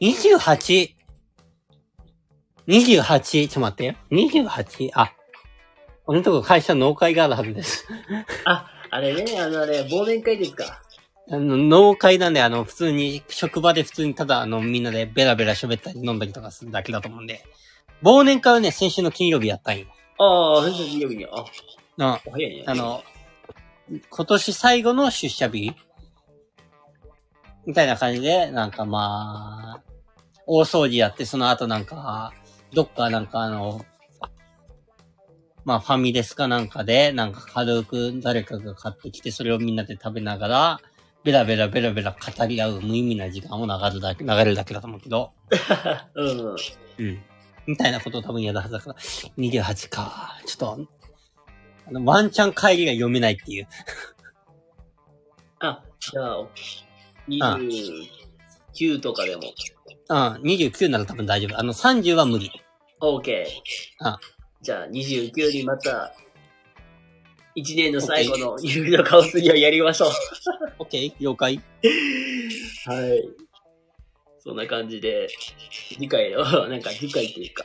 [0.00, 0.94] 28。
[2.66, 3.96] 28、ちょっと待って。
[4.10, 4.90] 28?
[4.94, 5.12] あ、
[6.06, 7.86] 俺のとこ会社農会があるはずです。
[8.44, 10.82] あ、あれね、あのあれ、忘年会ですか？
[11.30, 17.44] あの、農会なんで、あの、普通に、職場で普通にただ、あの、みんなでベラベラ喋ったり飲んだりとかするだけだと思うんで。
[18.02, 19.86] 忘年会はね、先週の金曜日やったんよ。
[20.18, 21.44] ああ、先生金曜日に、あ、
[22.00, 22.64] あお早いね。
[22.66, 23.02] あの、
[24.10, 25.72] 今年最後の出社日
[27.66, 29.82] みたいな感じで、なんかまあ、
[30.46, 32.32] 大掃除やって、その後なんか、
[32.74, 33.84] どっかなんかあの、
[35.64, 40.80] まあファミレスかなんかで、なんか軽く誰かが買ってきて、それをみんなで食べながら、
[41.24, 45.32] ベラベラベラベラ語り合う無意味な時間を流るだけ、流れるだけだと思うけど、
[46.14, 46.56] うん。
[46.98, 47.22] うん。
[47.66, 48.96] みたいなことを多分やるはずだから、
[49.38, 50.38] 28か。
[50.44, 50.88] ちょっと、
[51.86, 53.68] あの、ワンチャン帰りが読めないっていう。
[55.60, 56.46] あ、じゃあ、
[57.26, 59.42] 29とかでも、
[60.10, 61.58] うん、29なら多分大丈夫。
[61.58, 62.52] あの、30は無理。
[63.00, 63.46] OK。
[64.00, 64.18] あ
[64.60, 66.14] じゃあ、29にまた、
[67.56, 70.10] 1年の最後の指の顔すりをやりましょう。
[70.80, 71.60] オッケー了解
[72.86, 73.44] はい。
[74.40, 75.28] そんな感じで、
[75.88, 77.64] 次回の、なんか次回というか、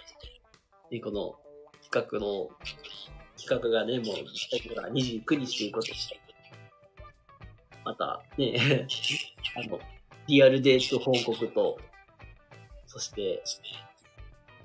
[0.92, 1.36] ね、この
[1.92, 2.50] 企画の、
[3.36, 5.94] 企画がね、もう、29日ということで、
[7.84, 8.88] また、ね、
[9.58, 9.80] あの、
[10.28, 11.80] リアルデート報告と、
[12.86, 13.42] そして、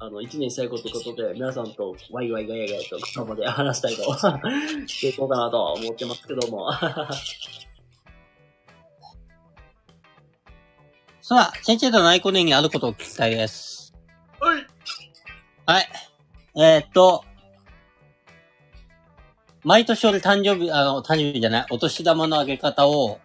[0.01, 4.03] あの、1年最後ということで、皆さんとワイワイガヤガヤと今まで話したいと
[4.86, 6.70] していこうかなとは思ってますけども。
[11.22, 13.95] さあ、先生と内コ年にあることを聞きたいです。
[14.40, 14.66] はい。
[15.64, 15.88] はい。
[16.57, 17.24] えー、っと、
[19.62, 23.20] 毎年俺誕生日、あの、誕生日じゃない、お年玉のあげ方を、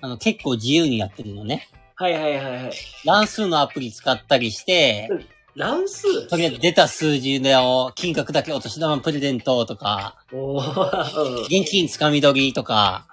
[0.00, 1.68] あの、結構自由にやってるのね。
[2.00, 2.72] はいはいはいはい。
[3.04, 5.10] 乱数のアプリ使ったりして、
[5.54, 6.26] 乱数？
[6.28, 11.42] とりあえず出た数字の金額だけお年玉プレゼントとか、おー、うん。
[11.42, 13.06] 現金つかみ取りとか、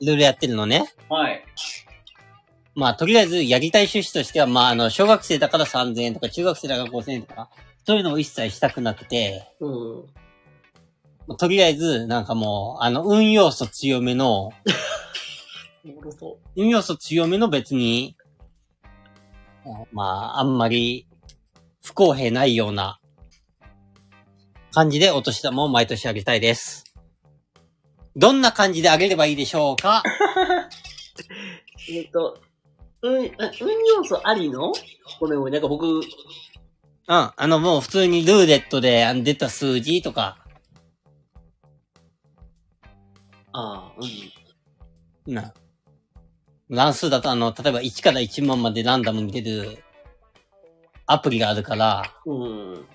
[0.00, 0.92] いろいろやってるのね。
[1.08, 1.44] はい。
[2.74, 7.50] まあ、とりあえずやりたい趣旨としては、まあ、あの、小学生だから3000円とか、中学生だから5000円とか、
[7.86, 10.04] そういうのを一切したくなくて、うん。
[11.28, 14.50] まあとりあえず、なんかもう、あの、運要素強めの、
[15.88, 18.16] おもろそ運要素強めの別に、
[19.64, 20.02] あま
[20.34, 21.06] あ、あんまり、
[21.82, 22.98] 不公平ないような、
[24.72, 26.84] 感じでお年玉を毎年あげたいです。
[28.16, 30.02] どんな感じであげればいいでしょうか？
[31.88, 31.92] う。
[31.92, 32.40] えっ、と、
[33.02, 34.72] うん、あ運要素ありの？
[35.20, 36.02] ごめんごめん、なんか僕、うん。
[37.08, 40.38] あの、もう普通にルーレットで出た数字とか、
[43.52, 43.92] ああ、
[45.26, 45.34] うん。
[45.34, 45.54] な。
[46.68, 49.84] 乱数だとあの、例えば1から1万までランダムに出る
[51.06, 52.86] アプリがあるから、うん。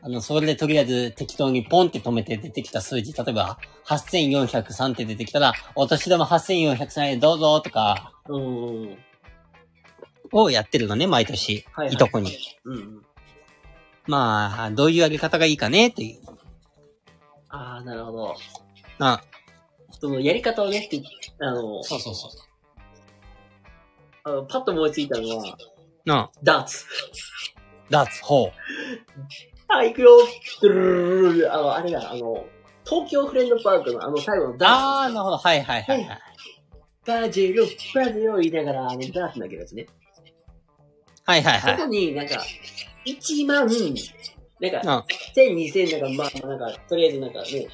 [0.00, 8.98] あの、それでとりあえず適当にポンって止めて出てきた数字、例えば、8403って出てきたら、お年玉8403円どうぞとか、うん。
[10.32, 11.64] をやってるのね、毎年。
[11.72, 12.36] はいはいいとこに。
[12.64, 13.02] うん。
[14.06, 16.20] まあ、どういうやり方がいいかね、という。
[17.48, 18.36] ああ、なるほど。
[18.98, 19.22] あ、
[20.00, 20.88] そのやり方をね、
[21.40, 22.47] あの、そうそうそう。
[24.24, 25.56] あのパッと思いついたのは、
[26.04, 26.84] なダーツ。
[27.90, 28.52] ダーツ、ほう。
[29.68, 30.10] あ、行くよ
[30.62, 32.44] ドゥルルルルルあの、あれだ、あの、
[32.84, 34.74] 東京フレンドパークのあの最後のダーツ。
[34.74, 35.36] あー、なるほど。
[35.36, 36.18] はいはいはいはい。
[37.06, 37.64] バジル、
[37.94, 39.86] バジルを言いながら、あの、ダーツ投げるやつね。
[41.24, 41.76] はいはいはい。
[41.76, 42.42] そこになんか、
[43.04, 43.66] 1万、
[44.60, 45.04] なんか、うん。
[45.34, 47.68] 1000、2000、なんか、まあ、なんか、とりあえずなんかね、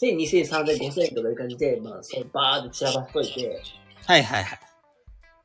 [0.00, 3.62] 1000、2000、3000、5000とかいう感じで、まあ、それバーって散らばっといて、
[4.06, 4.58] はいはいはい。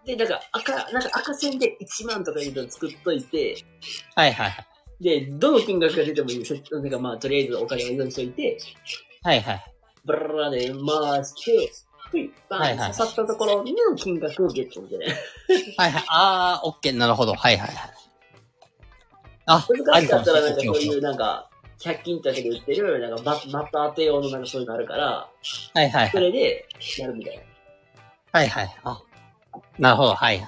[0.08, 3.58] で、なんか赤、なんか赤線で1万とかいうのを作っといて、
[4.16, 4.62] はいはいは
[5.02, 5.04] い。
[5.04, 6.46] で、どの金額が出てもいい。
[6.46, 8.58] せなんかまあ、とりあえずお金を用意しといて、
[9.22, 9.74] はいはい。
[10.06, 11.72] ブラララで回して、
[12.10, 15.06] ふい、バーン、はいはい刺さったところの金額をゲットみたいな。
[15.78, 16.04] はいはい。
[16.08, 17.34] あー、オッケー、なるほど。
[17.34, 17.94] はいはいはい。
[19.46, 21.50] あ、難しかったらなんかそういうなんか、
[21.82, 25.30] 100均だけで売ってる、なんかバッ、バッタ当て用のなんかそういうのあるから、は
[25.76, 26.12] いはいはい。
[26.12, 26.66] それで
[26.98, 27.44] やるみたいな。
[28.32, 28.76] はいはい。
[28.84, 29.02] あ、
[29.80, 30.16] なるほど。
[30.16, 30.44] はいは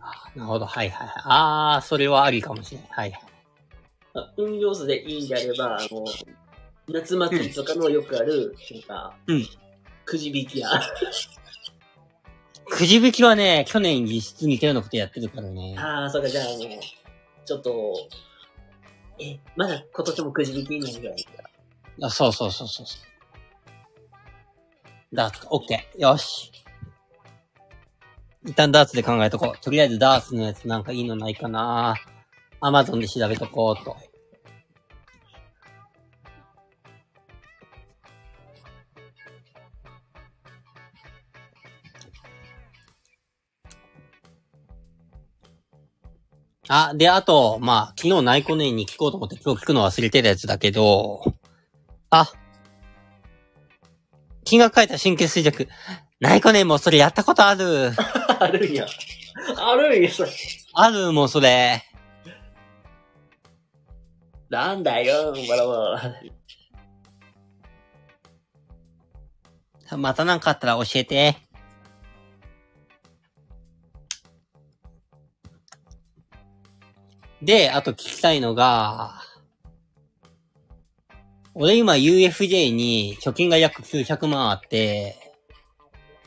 [0.00, 0.66] あなるほど。
[0.66, 1.22] はいはいはい。
[1.24, 2.88] あー、それはありかもしれない。
[2.90, 3.22] はいはい。
[4.14, 6.04] まあ運用数でいいんであれば、あの、
[6.88, 9.46] 夏祭りとかのよくある、なんか、うん
[10.04, 10.68] くじ引きや。
[12.70, 15.74] くじ引きはね、去年実質似たようなことやってるからね。
[15.78, 16.58] ああ、そうか、じゃあもう、
[17.44, 17.94] ちょっと、
[19.18, 21.24] え、まだ今年もくじ引きになるぐらい？
[21.24, 21.37] か。
[22.00, 22.86] あそうそうそうそう。
[25.12, 25.48] ダーツか。
[25.50, 26.00] オッケー。
[26.00, 26.52] よし。
[28.44, 29.58] 一旦ダーツで考えとこう。
[29.60, 31.96] とりあえずダーツのやつなんかいいのないかな
[32.60, 33.96] アマゾンで調べとこうと。
[46.70, 51.34] あ、で、あと、まあ、昨日ナイコネに聞こうと思って今日聞くの忘れてるやつだけど、
[52.10, 52.32] あ、
[54.44, 55.68] 金額書いた神経衰弱。
[56.20, 57.92] ナイコネもそれやったことある。
[58.40, 58.86] あるんや。
[59.56, 60.30] あるんや、それ。
[60.72, 61.84] あるもん、それ。
[64.48, 66.00] なんだよ、バラバ
[69.90, 69.98] ラ。
[69.98, 71.36] またなんかあったら教えて。
[77.42, 79.20] で、あと聞きたいのが、
[81.54, 85.16] 俺今 UFJ に貯金が約900万あって、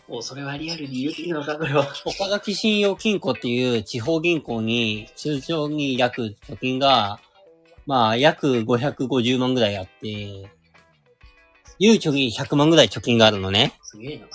[0.07, 1.87] お、それはリアルに言っていいのか、これは。
[2.05, 7.19] 岡崎信用金庫っていう地方銀行に通常に約貯金が、
[7.85, 10.49] まあ約550万ぐらいあって、
[11.79, 13.73] ゆうちょに100万ぐらい貯金があるのね。
[13.83, 14.27] すげえな。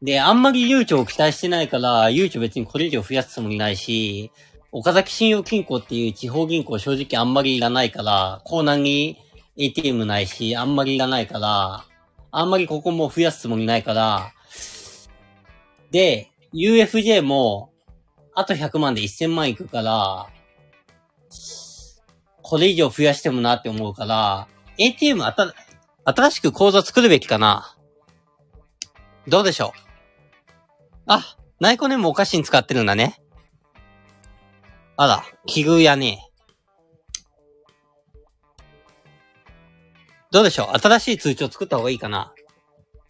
[0.00, 4.30] で、あんまりゆうちょを期待してないから、ゆうちょ別にこれ以上増やすつもりないし、
[4.74, 9.18] 岡崎信用金庫っていう地方銀行正直あんまりいらないから、コーナーに
[9.58, 11.84] ATM ないし、あんまりいらないから、
[12.30, 14.32] あんまりここも増やすつもりないから、
[15.90, 17.70] で、UFJ も、
[18.34, 20.28] あと100万で1000万いくから、
[22.40, 24.48] これ以上増やしてもなって思うから、
[24.78, 25.54] ATM あた、
[26.04, 27.76] 新しく口座作るべきかな
[29.28, 29.80] どうでしょう
[31.06, 33.21] あ、ナイコネもお菓子に使ってるんだね。
[34.96, 36.28] あら、奇遇やね。
[40.30, 40.78] どうでしょう？
[40.78, 42.32] 新しい通帳作った方がいいかな？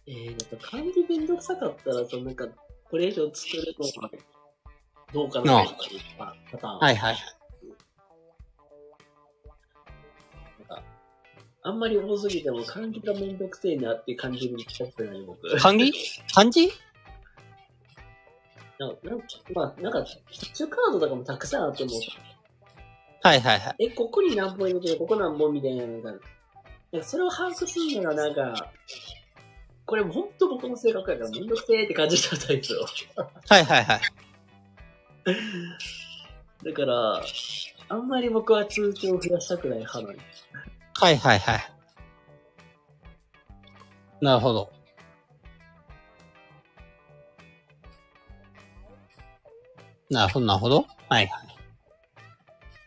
[0.07, 2.47] えー、なんか管理めんどくさかったら、そのなんか、
[2.89, 4.11] これ以上作るのは、
[5.13, 6.79] どうかななあとかいうパパターン。
[6.79, 7.17] はいはい。
[11.65, 15.47] あんまり多すぎても管理がめんどくせえなって感じるちゃってない、僕。
[15.57, 15.93] 漢字
[16.33, 16.69] 漢字
[18.87, 21.91] なんか、まあ、なんか、キャッシュカードとかもたくさんあっても、
[23.21, 23.75] はいはいはい。
[23.85, 26.19] え、ここに何本入れてる、ここ何本みたいなのが、なん
[27.01, 28.71] かそれを把握するのがなんか、
[29.85, 32.85] これ本当僕の性格やからめんどくせえって感じちゃったんですよ。
[33.49, 34.01] はいはいはい。
[36.65, 37.23] だから、
[37.89, 40.49] あんまり僕は通帳を増やしたくない派なんです。
[40.95, 41.73] はいはいはい。
[44.21, 44.72] なるほど。
[50.13, 50.85] なるほど、なるほど。
[51.09, 51.47] はいはい。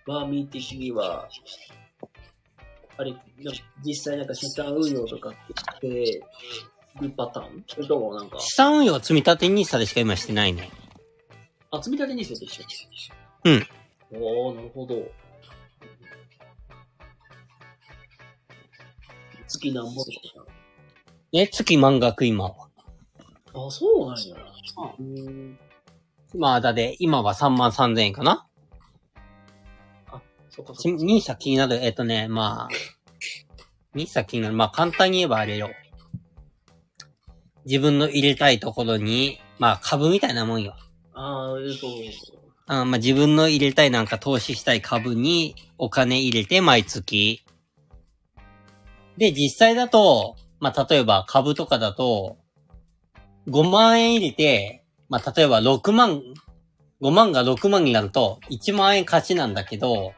[0.07, 1.29] マーミー的には、
[2.97, 3.15] あれ、
[3.85, 6.23] 実際なんか資産運用とかって、
[7.01, 10.71] るパターンそれともなんか、資産運用は積み立て NISA でしか今してないね。
[11.71, 12.65] あ、積み立てにすると一緒
[13.45, 13.67] うん。
[14.13, 15.03] おー、なるほど。
[19.49, 20.11] 月何本と
[20.45, 20.47] か
[21.33, 22.69] ね、月満額今は。
[23.55, 24.37] あ、そうなんや。
[24.99, 25.59] うん。
[26.35, 28.47] まあ、だで、今は3万3000円かな？
[30.51, 31.03] そっかそちっか。
[31.05, 32.69] NISA 気になる、えっとね、まあ、
[33.97, 34.55] NISA 気になる。
[34.55, 35.71] まあ、簡単に言えばあれよ。
[37.65, 40.77] 自分の入れたいところに、まあ、株みたいなもんよ。
[41.15, 41.87] あー、えっと、
[42.67, 47.45] あまあ、自分の入れたいなんか投資したい株にお金入れて毎月。
[49.17, 52.39] で、実際だと、まあ、例えば株とかだと、
[53.49, 56.23] 5万円入れて、まあ、例えば6万、
[57.01, 60.15] 5万が6万になると1万円勝ちなんだけど、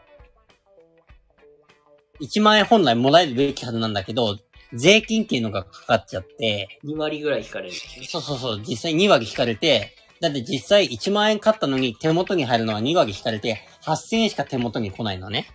[2.21, 4.39] 1万円本来もらえるべきはずなんだけど、
[4.73, 7.75] 税金っていうのがかかっちゃって、2割ぐらい引かれる。
[8.07, 15.49] そうそうそう、実際2割引かれて、だって実際1万円買ったのに手元に入るのは2割引かれて、8000円しか手元に来ないのね。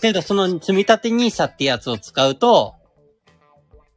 [0.00, 2.74] けどその積み立て NISA ってやつを使うと、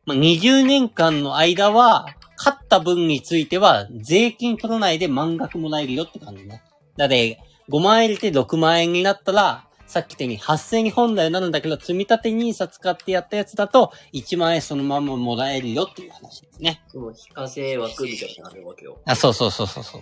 [0.05, 2.05] まあ、20年間の間は、
[2.41, 6.63] 買った分については税金取らないで満額もらえるよって感じね。
[6.95, 7.37] だって、
[7.69, 16.81] 5万円入れて6万円になったら、さっき言ったように8000円に本来なるんだけど、積み立て NISA 使ってやったやつだと、1万円そのままもらえるよっていう話ですね。
[16.87, 19.01] その非課税枠みたいなのがあるわけよ。
[19.03, 20.01] あ、そうそうそうそうそう。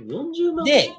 [0.00, 0.90] 40万で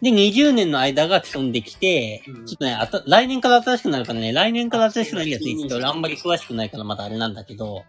[0.00, 7.84] で、20年の間が基本できて、うんちょっとね、あた、来年から新しくなるからね、来年から新しくなるやつについて俺あんまり詳しくないからまだあれなんだけど、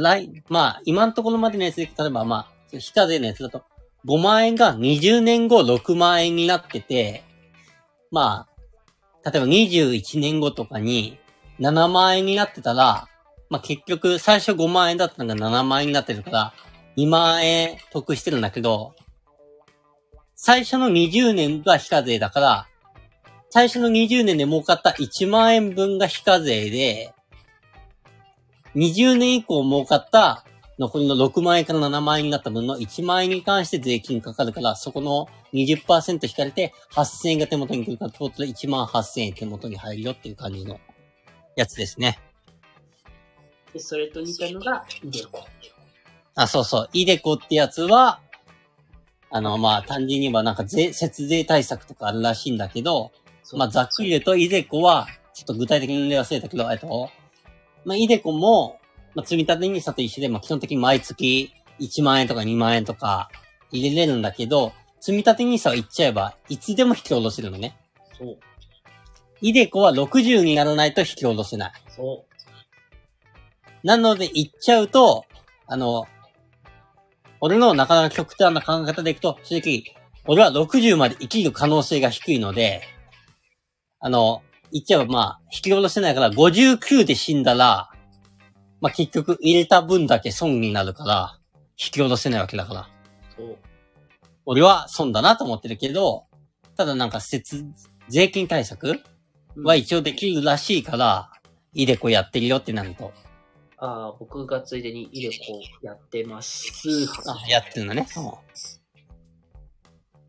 [0.00, 3.62] まあ、来、まあ、今のところまでのやつで、例えばまあ、非課税のやつだと、
[4.06, 7.24] 5万円が20年後6万円になってて、
[8.10, 8.46] ま
[9.24, 11.18] あ、例えば21年後とかに
[11.58, 13.08] 7万円になってたら、
[13.48, 16.54] まあ結局最初5万円だったのが7万円になってるから、
[16.96, 18.94] 2万円得してるんだけど、
[20.34, 22.68] 最初の20年が非課税だから、
[23.50, 27.14] 最初の20年で儲かった1万円分が非課税で、
[28.76, 30.44] 20年以降儲かった
[30.78, 40.78] 残りの6万円から7万円になった分の1万円に関して税金かかるから、そこの20%引かれて8000円が手元に来るから、トータル1万8000円手元に入るよっていう感じの
[41.56, 42.18] やつですね。
[43.72, 45.46] で、それと似たのが、イデコ。
[46.34, 46.88] あ、そうそう。
[46.92, 48.20] イデコってやつは、
[49.30, 53.12] あの、まあ、単純に言えばなんか税、節税対策とかあるらしいんだけど、
[53.54, 57.10] まあ、ざっくり言うと、イデコは、ちょっと具体的に言い忘れたけど、えっと、
[57.86, 58.80] まあ、イデコも、
[59.14, 63.30] まあ、積み立て NISA と一緒で、まあ、基本的に毎月1万円とか2万円とか
[63.70, 67.78] 入れれるんだけど、積み立て NISA は言っちゃえば、いつでも引き下ろせるのね。
[68.18, 68.38] そう。
[69.40, 71.72] イデコは60にならないと引き下ろせない。
[71.88, 72.24] そ
[73.84, 75.24] なので、言っちゃうと、
[75.68, 76.06] あの、
[77.40, 79.84] 俺のなかなか極端な考え方でいくと、正直、
[80.26, 82.82] 俺は60まで生きる可能性が低いので、
[84.00, 84.42] あの、
[84.76, 87.88] 言っちゃえばまあ、引き下ろせないから、59で死んだら、
[88.82, 91.38] まあ結局入れた分だけ損になるから、
[91.72, 92.80] 引き下ろせないわけだから。
[92.82, 92.86] う。
[93.36, 93.56] そう。
[94.44, 96.26] 俺は損だなと思ってるけど、
[96.76, 97.64] ただなんか節、
[98.08, 99.00] 税金対策
[99.56, 101.30] は一応できるらしいから、
[101.72, 103.14] イデコやってるよってなると。
[103.78, 106.70] ああ、僕がついでにイデコやってます。
[107.26, 108.06] あ、やってるんだね。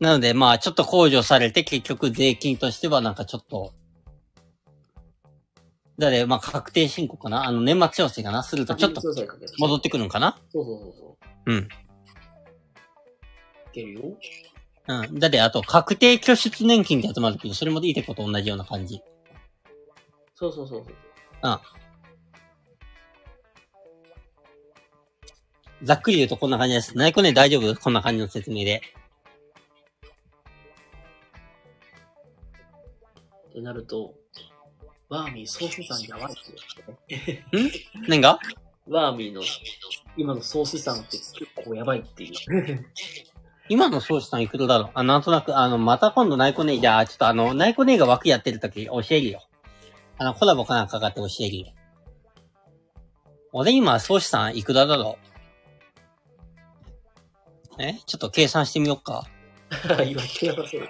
[0.00, 3.74] なので、まあ、ちょっと控除されて、結局税金としてはなんかちょっと、
[5.98, 7.44] だね、まあ、確定申告かな？
[7.44, 8.42] あの、年末調整かな？
[8.44, 9.02] するとちょっと
[9.58, 10.38] 戻ってくるのかな？
[10.52, 11.52] そうそうそうそう。
[11.52, 11.58] うん。
[11.58, 11.68] い
[13.72, 14.02] けるよ。
[14.86, 15.18] うん。
[15.18, 18.30] だって、あと、確定拠出年金ってやつもあるけど、それもいいてこと？
[18.30, 19.02] 同じような感じ。
[20.36, 20.94] そうそうそうそう。
[25.82, 26.96] ざっくり言うとこんな感じです。
[26.96, 27.74] なにこね大丈夫？
[27.80, 28.82] こんな感じの説明で。
[33.50, 34.14] ってなると、
[35.08, 36.40] ワーミー総資産やばいって
[37.52, 37.72] 言うね。
[38.08, 38.38] 何が？
[38.88, 39.42] ワーミーの
[40.16, 41.32] 今の総資産って結
[41.64, 42.86] 構やばいっていう。
[43.70, 49.42] 今の総資産いくらだろうあ、なんとなく、あの、また今度ナイコネじゃあ、ちょっとあの、ナイコネが枠やってるとき教えるよ。
[50.18, 51.66] あの、コラボかなんかかかって教えるよ。
[53.52, 55.18] 俺今、総資産いくらだろ
[57.78, 57.82] う？
[57.82, 57.94] え？
[58.06, 59.26] ちょっと計算してみよっか。
[60.06, 60.88] 今手やばそう。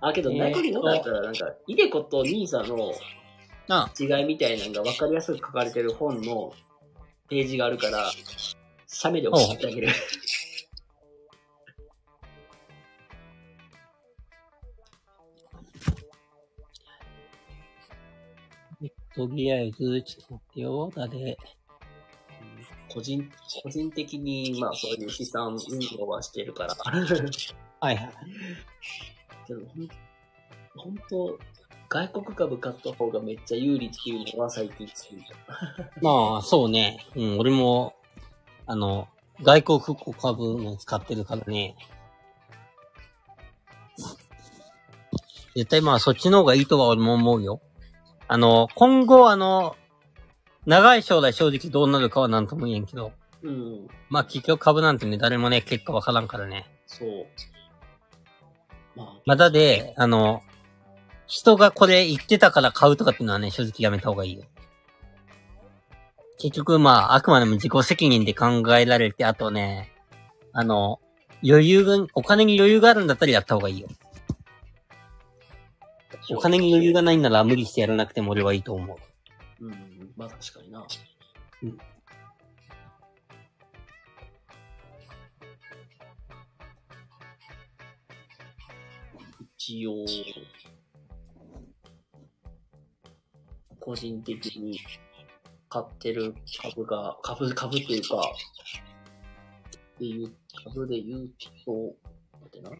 [0.00, 2.84] あ、けど、えーナイコにどうだったら、なんか、イデコとニーサのな
[3.68, 6.52] 違いみたいなのが分かりやすく書かれてる本の
[7.28, 8.10] ページがあるから、
[8.86, 9.88] 写メで教えてあげる。
[19.14, 20.92] とりあえず、ちょっと待ってよ。
[20.94, 21.36] 誰
[22.92, 23.30] 個人、
[23.62, 26.74] 個人的に、まあそういう資産運用はしてるから。
[26.74, 28.12] はいはい。
[29.46, 29.88] けど、ほん、
[30.76, 31.38] ほんと、
[31.94, 35.56] 外国株買った方がめっちゃ有利っていうのは最近ついた。
[36.02, 37.06] まあ、そうね。
[37.14, 37.94] うん、俺も、
[38.66, 39.06] あの、
[39.44, 39.80] 外国
[40.20, 41.76] 株も使ってるからね。
[45.54, 47.60] 絶対まあそっちの方がいいとは俺も思うよ。
[48.26, 49.76] あの、今後あの、
[50.66, 53.12] 長い将来正直どうなるかはなんとも言えんけど。
[53.42, 53.86] うん。
[54.08, 56.66] まあ結局株なんてね、誰もね、結果わからんからね。
[56.88, 57.26] そう。
[58.96, 60.42] まあ、まあだで、あの、
[61.26, 64.42] 人がこれ言ってたから買うとかっていうのはね、正直やめた方がいいよ。
[66.38, 69.92] 結局まあ、あくまでも自己責任で考えられて、あとね、
[70.52, 71.00] あの、
[71.46, 73.88] 余裕が、お金に余裕があるんだったらやった方がいいよ。
[76.30, 78.94] お金に余裕がないんなら無理してやらなくても俺はいいと思
[79.60, 79.66] う。
[79.66, 80.86] うん、まあ確かにな。
[81.62, 81.78] うん
[89.66, 90.04] 一応、
[93.84, 94.80] 個人的に
[95.68, 100.32] 買ってる株が、株、株っていうか、っていう、
[100.64, 101.28] 株で言う
[101.66, 101.94] と、
[102.40, 102.70] 待ってな。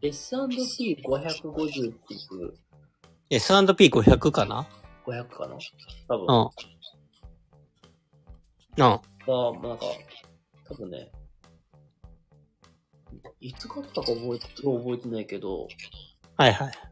[0.00, 2.54] S&P550 っていう、
[3.30, 4.68] S&P500 かな
[5.04, 5.58] ？500かな？
[6.06, 6.26] 多分。
[6.28, 6.50] うん。
[8.76, 8.78] うん。
[8.78, 8.98] が、
[9.68, 9.86] なんか、
[10.68, 11.10] 多分ね、
[13.40, 15.66] いつ買ったか覚えて、覚えてないけど、
[16.36, 16.91] はいはい。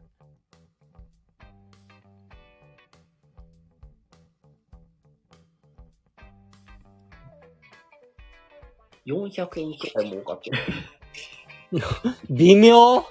[9.05, 10.57] 400円くらい儲かってる。
[12.29, 12.97] 微妙？
[12.97, 13.03] あ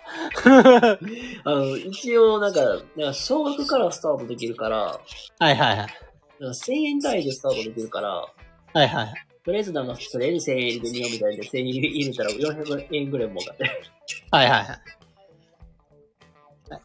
[1.45, 2.61] の、一応なんか、
[2.97, 5.01] なんか少額からスタートできるから、
[5.38, 5.78] はいはいはい。
[5.78, 5.95] なんか
[6.59, 8.28] 1000円単位でスタートできるから、は
[8.84, 9.14] いはい。
[9.45, 13.70] とりあえずなんか、とりあえず1000円入れてみようみたいで、1000円入れたら400円ぐらい儲かってる。
[14.30, 14.78] はいはいはい。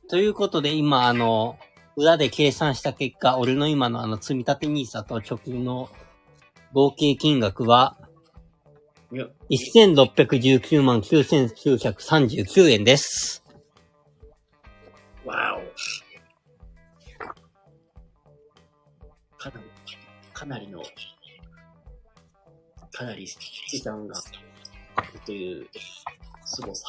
[0.07, 1.57] ということで、今、あの、
[1.97, 5.89] 裏で計算した結果、俺の今のあの、積み立て NISA と貯金の
[6.73, 7.97] 合計金額は、
[9.11, 13.43] 1619万9939円です。
[15.23, 15.61] わお。
[19.37, 19.65] かなり、
[20.33, 20.81] かなりの、
[22.91, 24.15] かなり資産が
[25.25, 25.67] という、
[26.45, 26.85] 凄さ。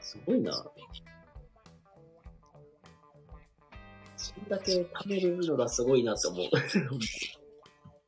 [0.00, 0.52] すごいな。
[4.16, 6.48] そんだけ貯めるのがすごいなって思う。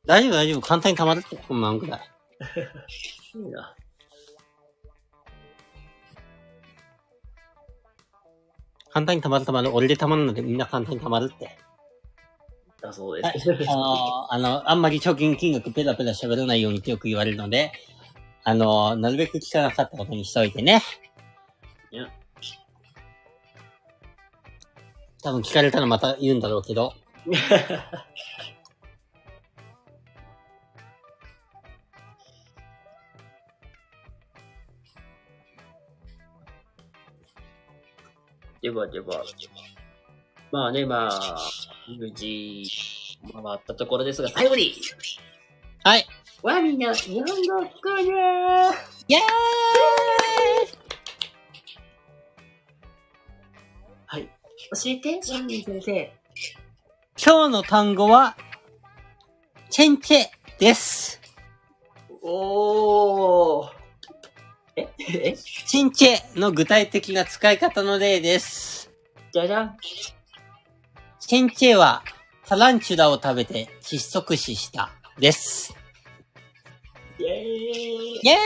[0.07, 0.61] 大丈夫大丈夫。
[0.61, 1.79] 簡単に貯まるって、こんならい。
[1.79, 3.75] いいな。
[8.89, 9.75] 簡単に貯まる貯まる。
[9.75, 11.57] 俺で貯まるのでみんな簡単に貯まるって。
[12.81, 13.51] だそうはいです。。
[13.69, 17.73] あの、あの、あんまり貯金金額ペラペラ喋らないようにってよく言われるので、
[18.45, 20.81] あの、なるべく聞かなかったことにしておいてね。
[21.91, 22.07] いや
[25.21, 26.93] 多分聞かれたらまた言うんだろうけど。
[38.67, 39.23] ではでは。
[40.51, 41.37] まあね、まあ、
[41.97, 42.63] 無事、
[43.31, 44.73] 回ったところですが、最後に、
[45.85, 46.05] はい。
[46.43, 48.73] わ、みんな、日本語コーナー
[49.07, 49.23] イェーイ
[54.05, 54.23] はい。
[54.25, 54.29] 教
[54.87, 56.13] えて、ワンミン先生。
[57.25, 58.35] 今日の単語は、
[59.69, 60.25] チェンチェ
[60.59, 61.21] です。
[62.21, 63.76] おー。
[64.77, 64.87] え？
[64.99, 65.35] え？
[65.65, 68.91] チンチェの具体的な使い方の例です。
[69.33, 69.77] じゃじゃん。
[71.19, 72.03] チンチェは、
[72.45, 74.91] タランチュラを食べて窒息死した。
[75.17, 75.75] です。
[77.19, 77.33] イェーイ
[78.17, 78.37] イェーイ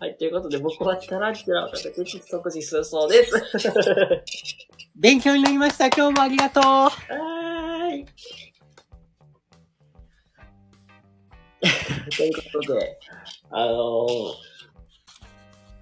[0.00, 3.34] はい、ということで僕はタランチュラを食べて窒息死するそうです。
[4.96, 5.88] 勉強になりました。
[5.88, 6.62] 今日もありがとう。
[6.64, 8.06] はーい。
[12.16, 12.98] ということで、
[13.50, 14.56] あのー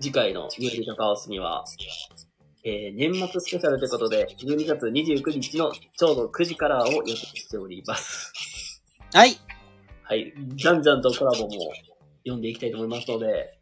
[0.01, 1.65] 次回のニューリのカオスには、
[2.63, 8.83] えー、年末スペシャルということで、12月29日のちょうど9時からを予定しております。
[9.15, 9.39] はい。
[10.03, 10.35] はい。
[10.57, 11.73] じゃんじゃんとコラボも
[12.25, 13.59] 読んでいきたいと思いますので、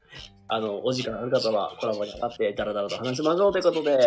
[0.49, 3.99] あの、お時間ある方はコラボに上がってダラダラと話しましょうということで、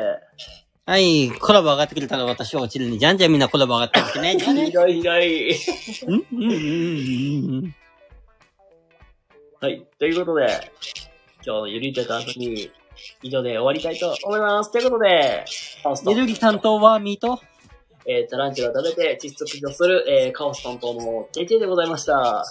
[0.85, 1.31] はい。
[1.31, 4.37] コラボ上がってくれたら私は落ちるんで、じゃんじゃんみんなコラボ上がってきてね。
[4.37, 5.51] ひ どいひどい。
[5.51, 7.75] うんうんうんうんうん。
[9.61, 9.85] はい。
[9.97, 10.71] ということで、
[11.45, 12.69] 今日のゆりいた感に、
[13.21, 14.71] 以上で終わりたいと思います。
[14.71, 15.45] ということで、
[15.83, 17.39] カオスゆる担当はミート
[18.07, 22.13] えー、タランチュラ食べて窒息除する、えー、カオス担当の JJ でございました。
[22.13, 22.43] は？
[22.43, 22.45] は？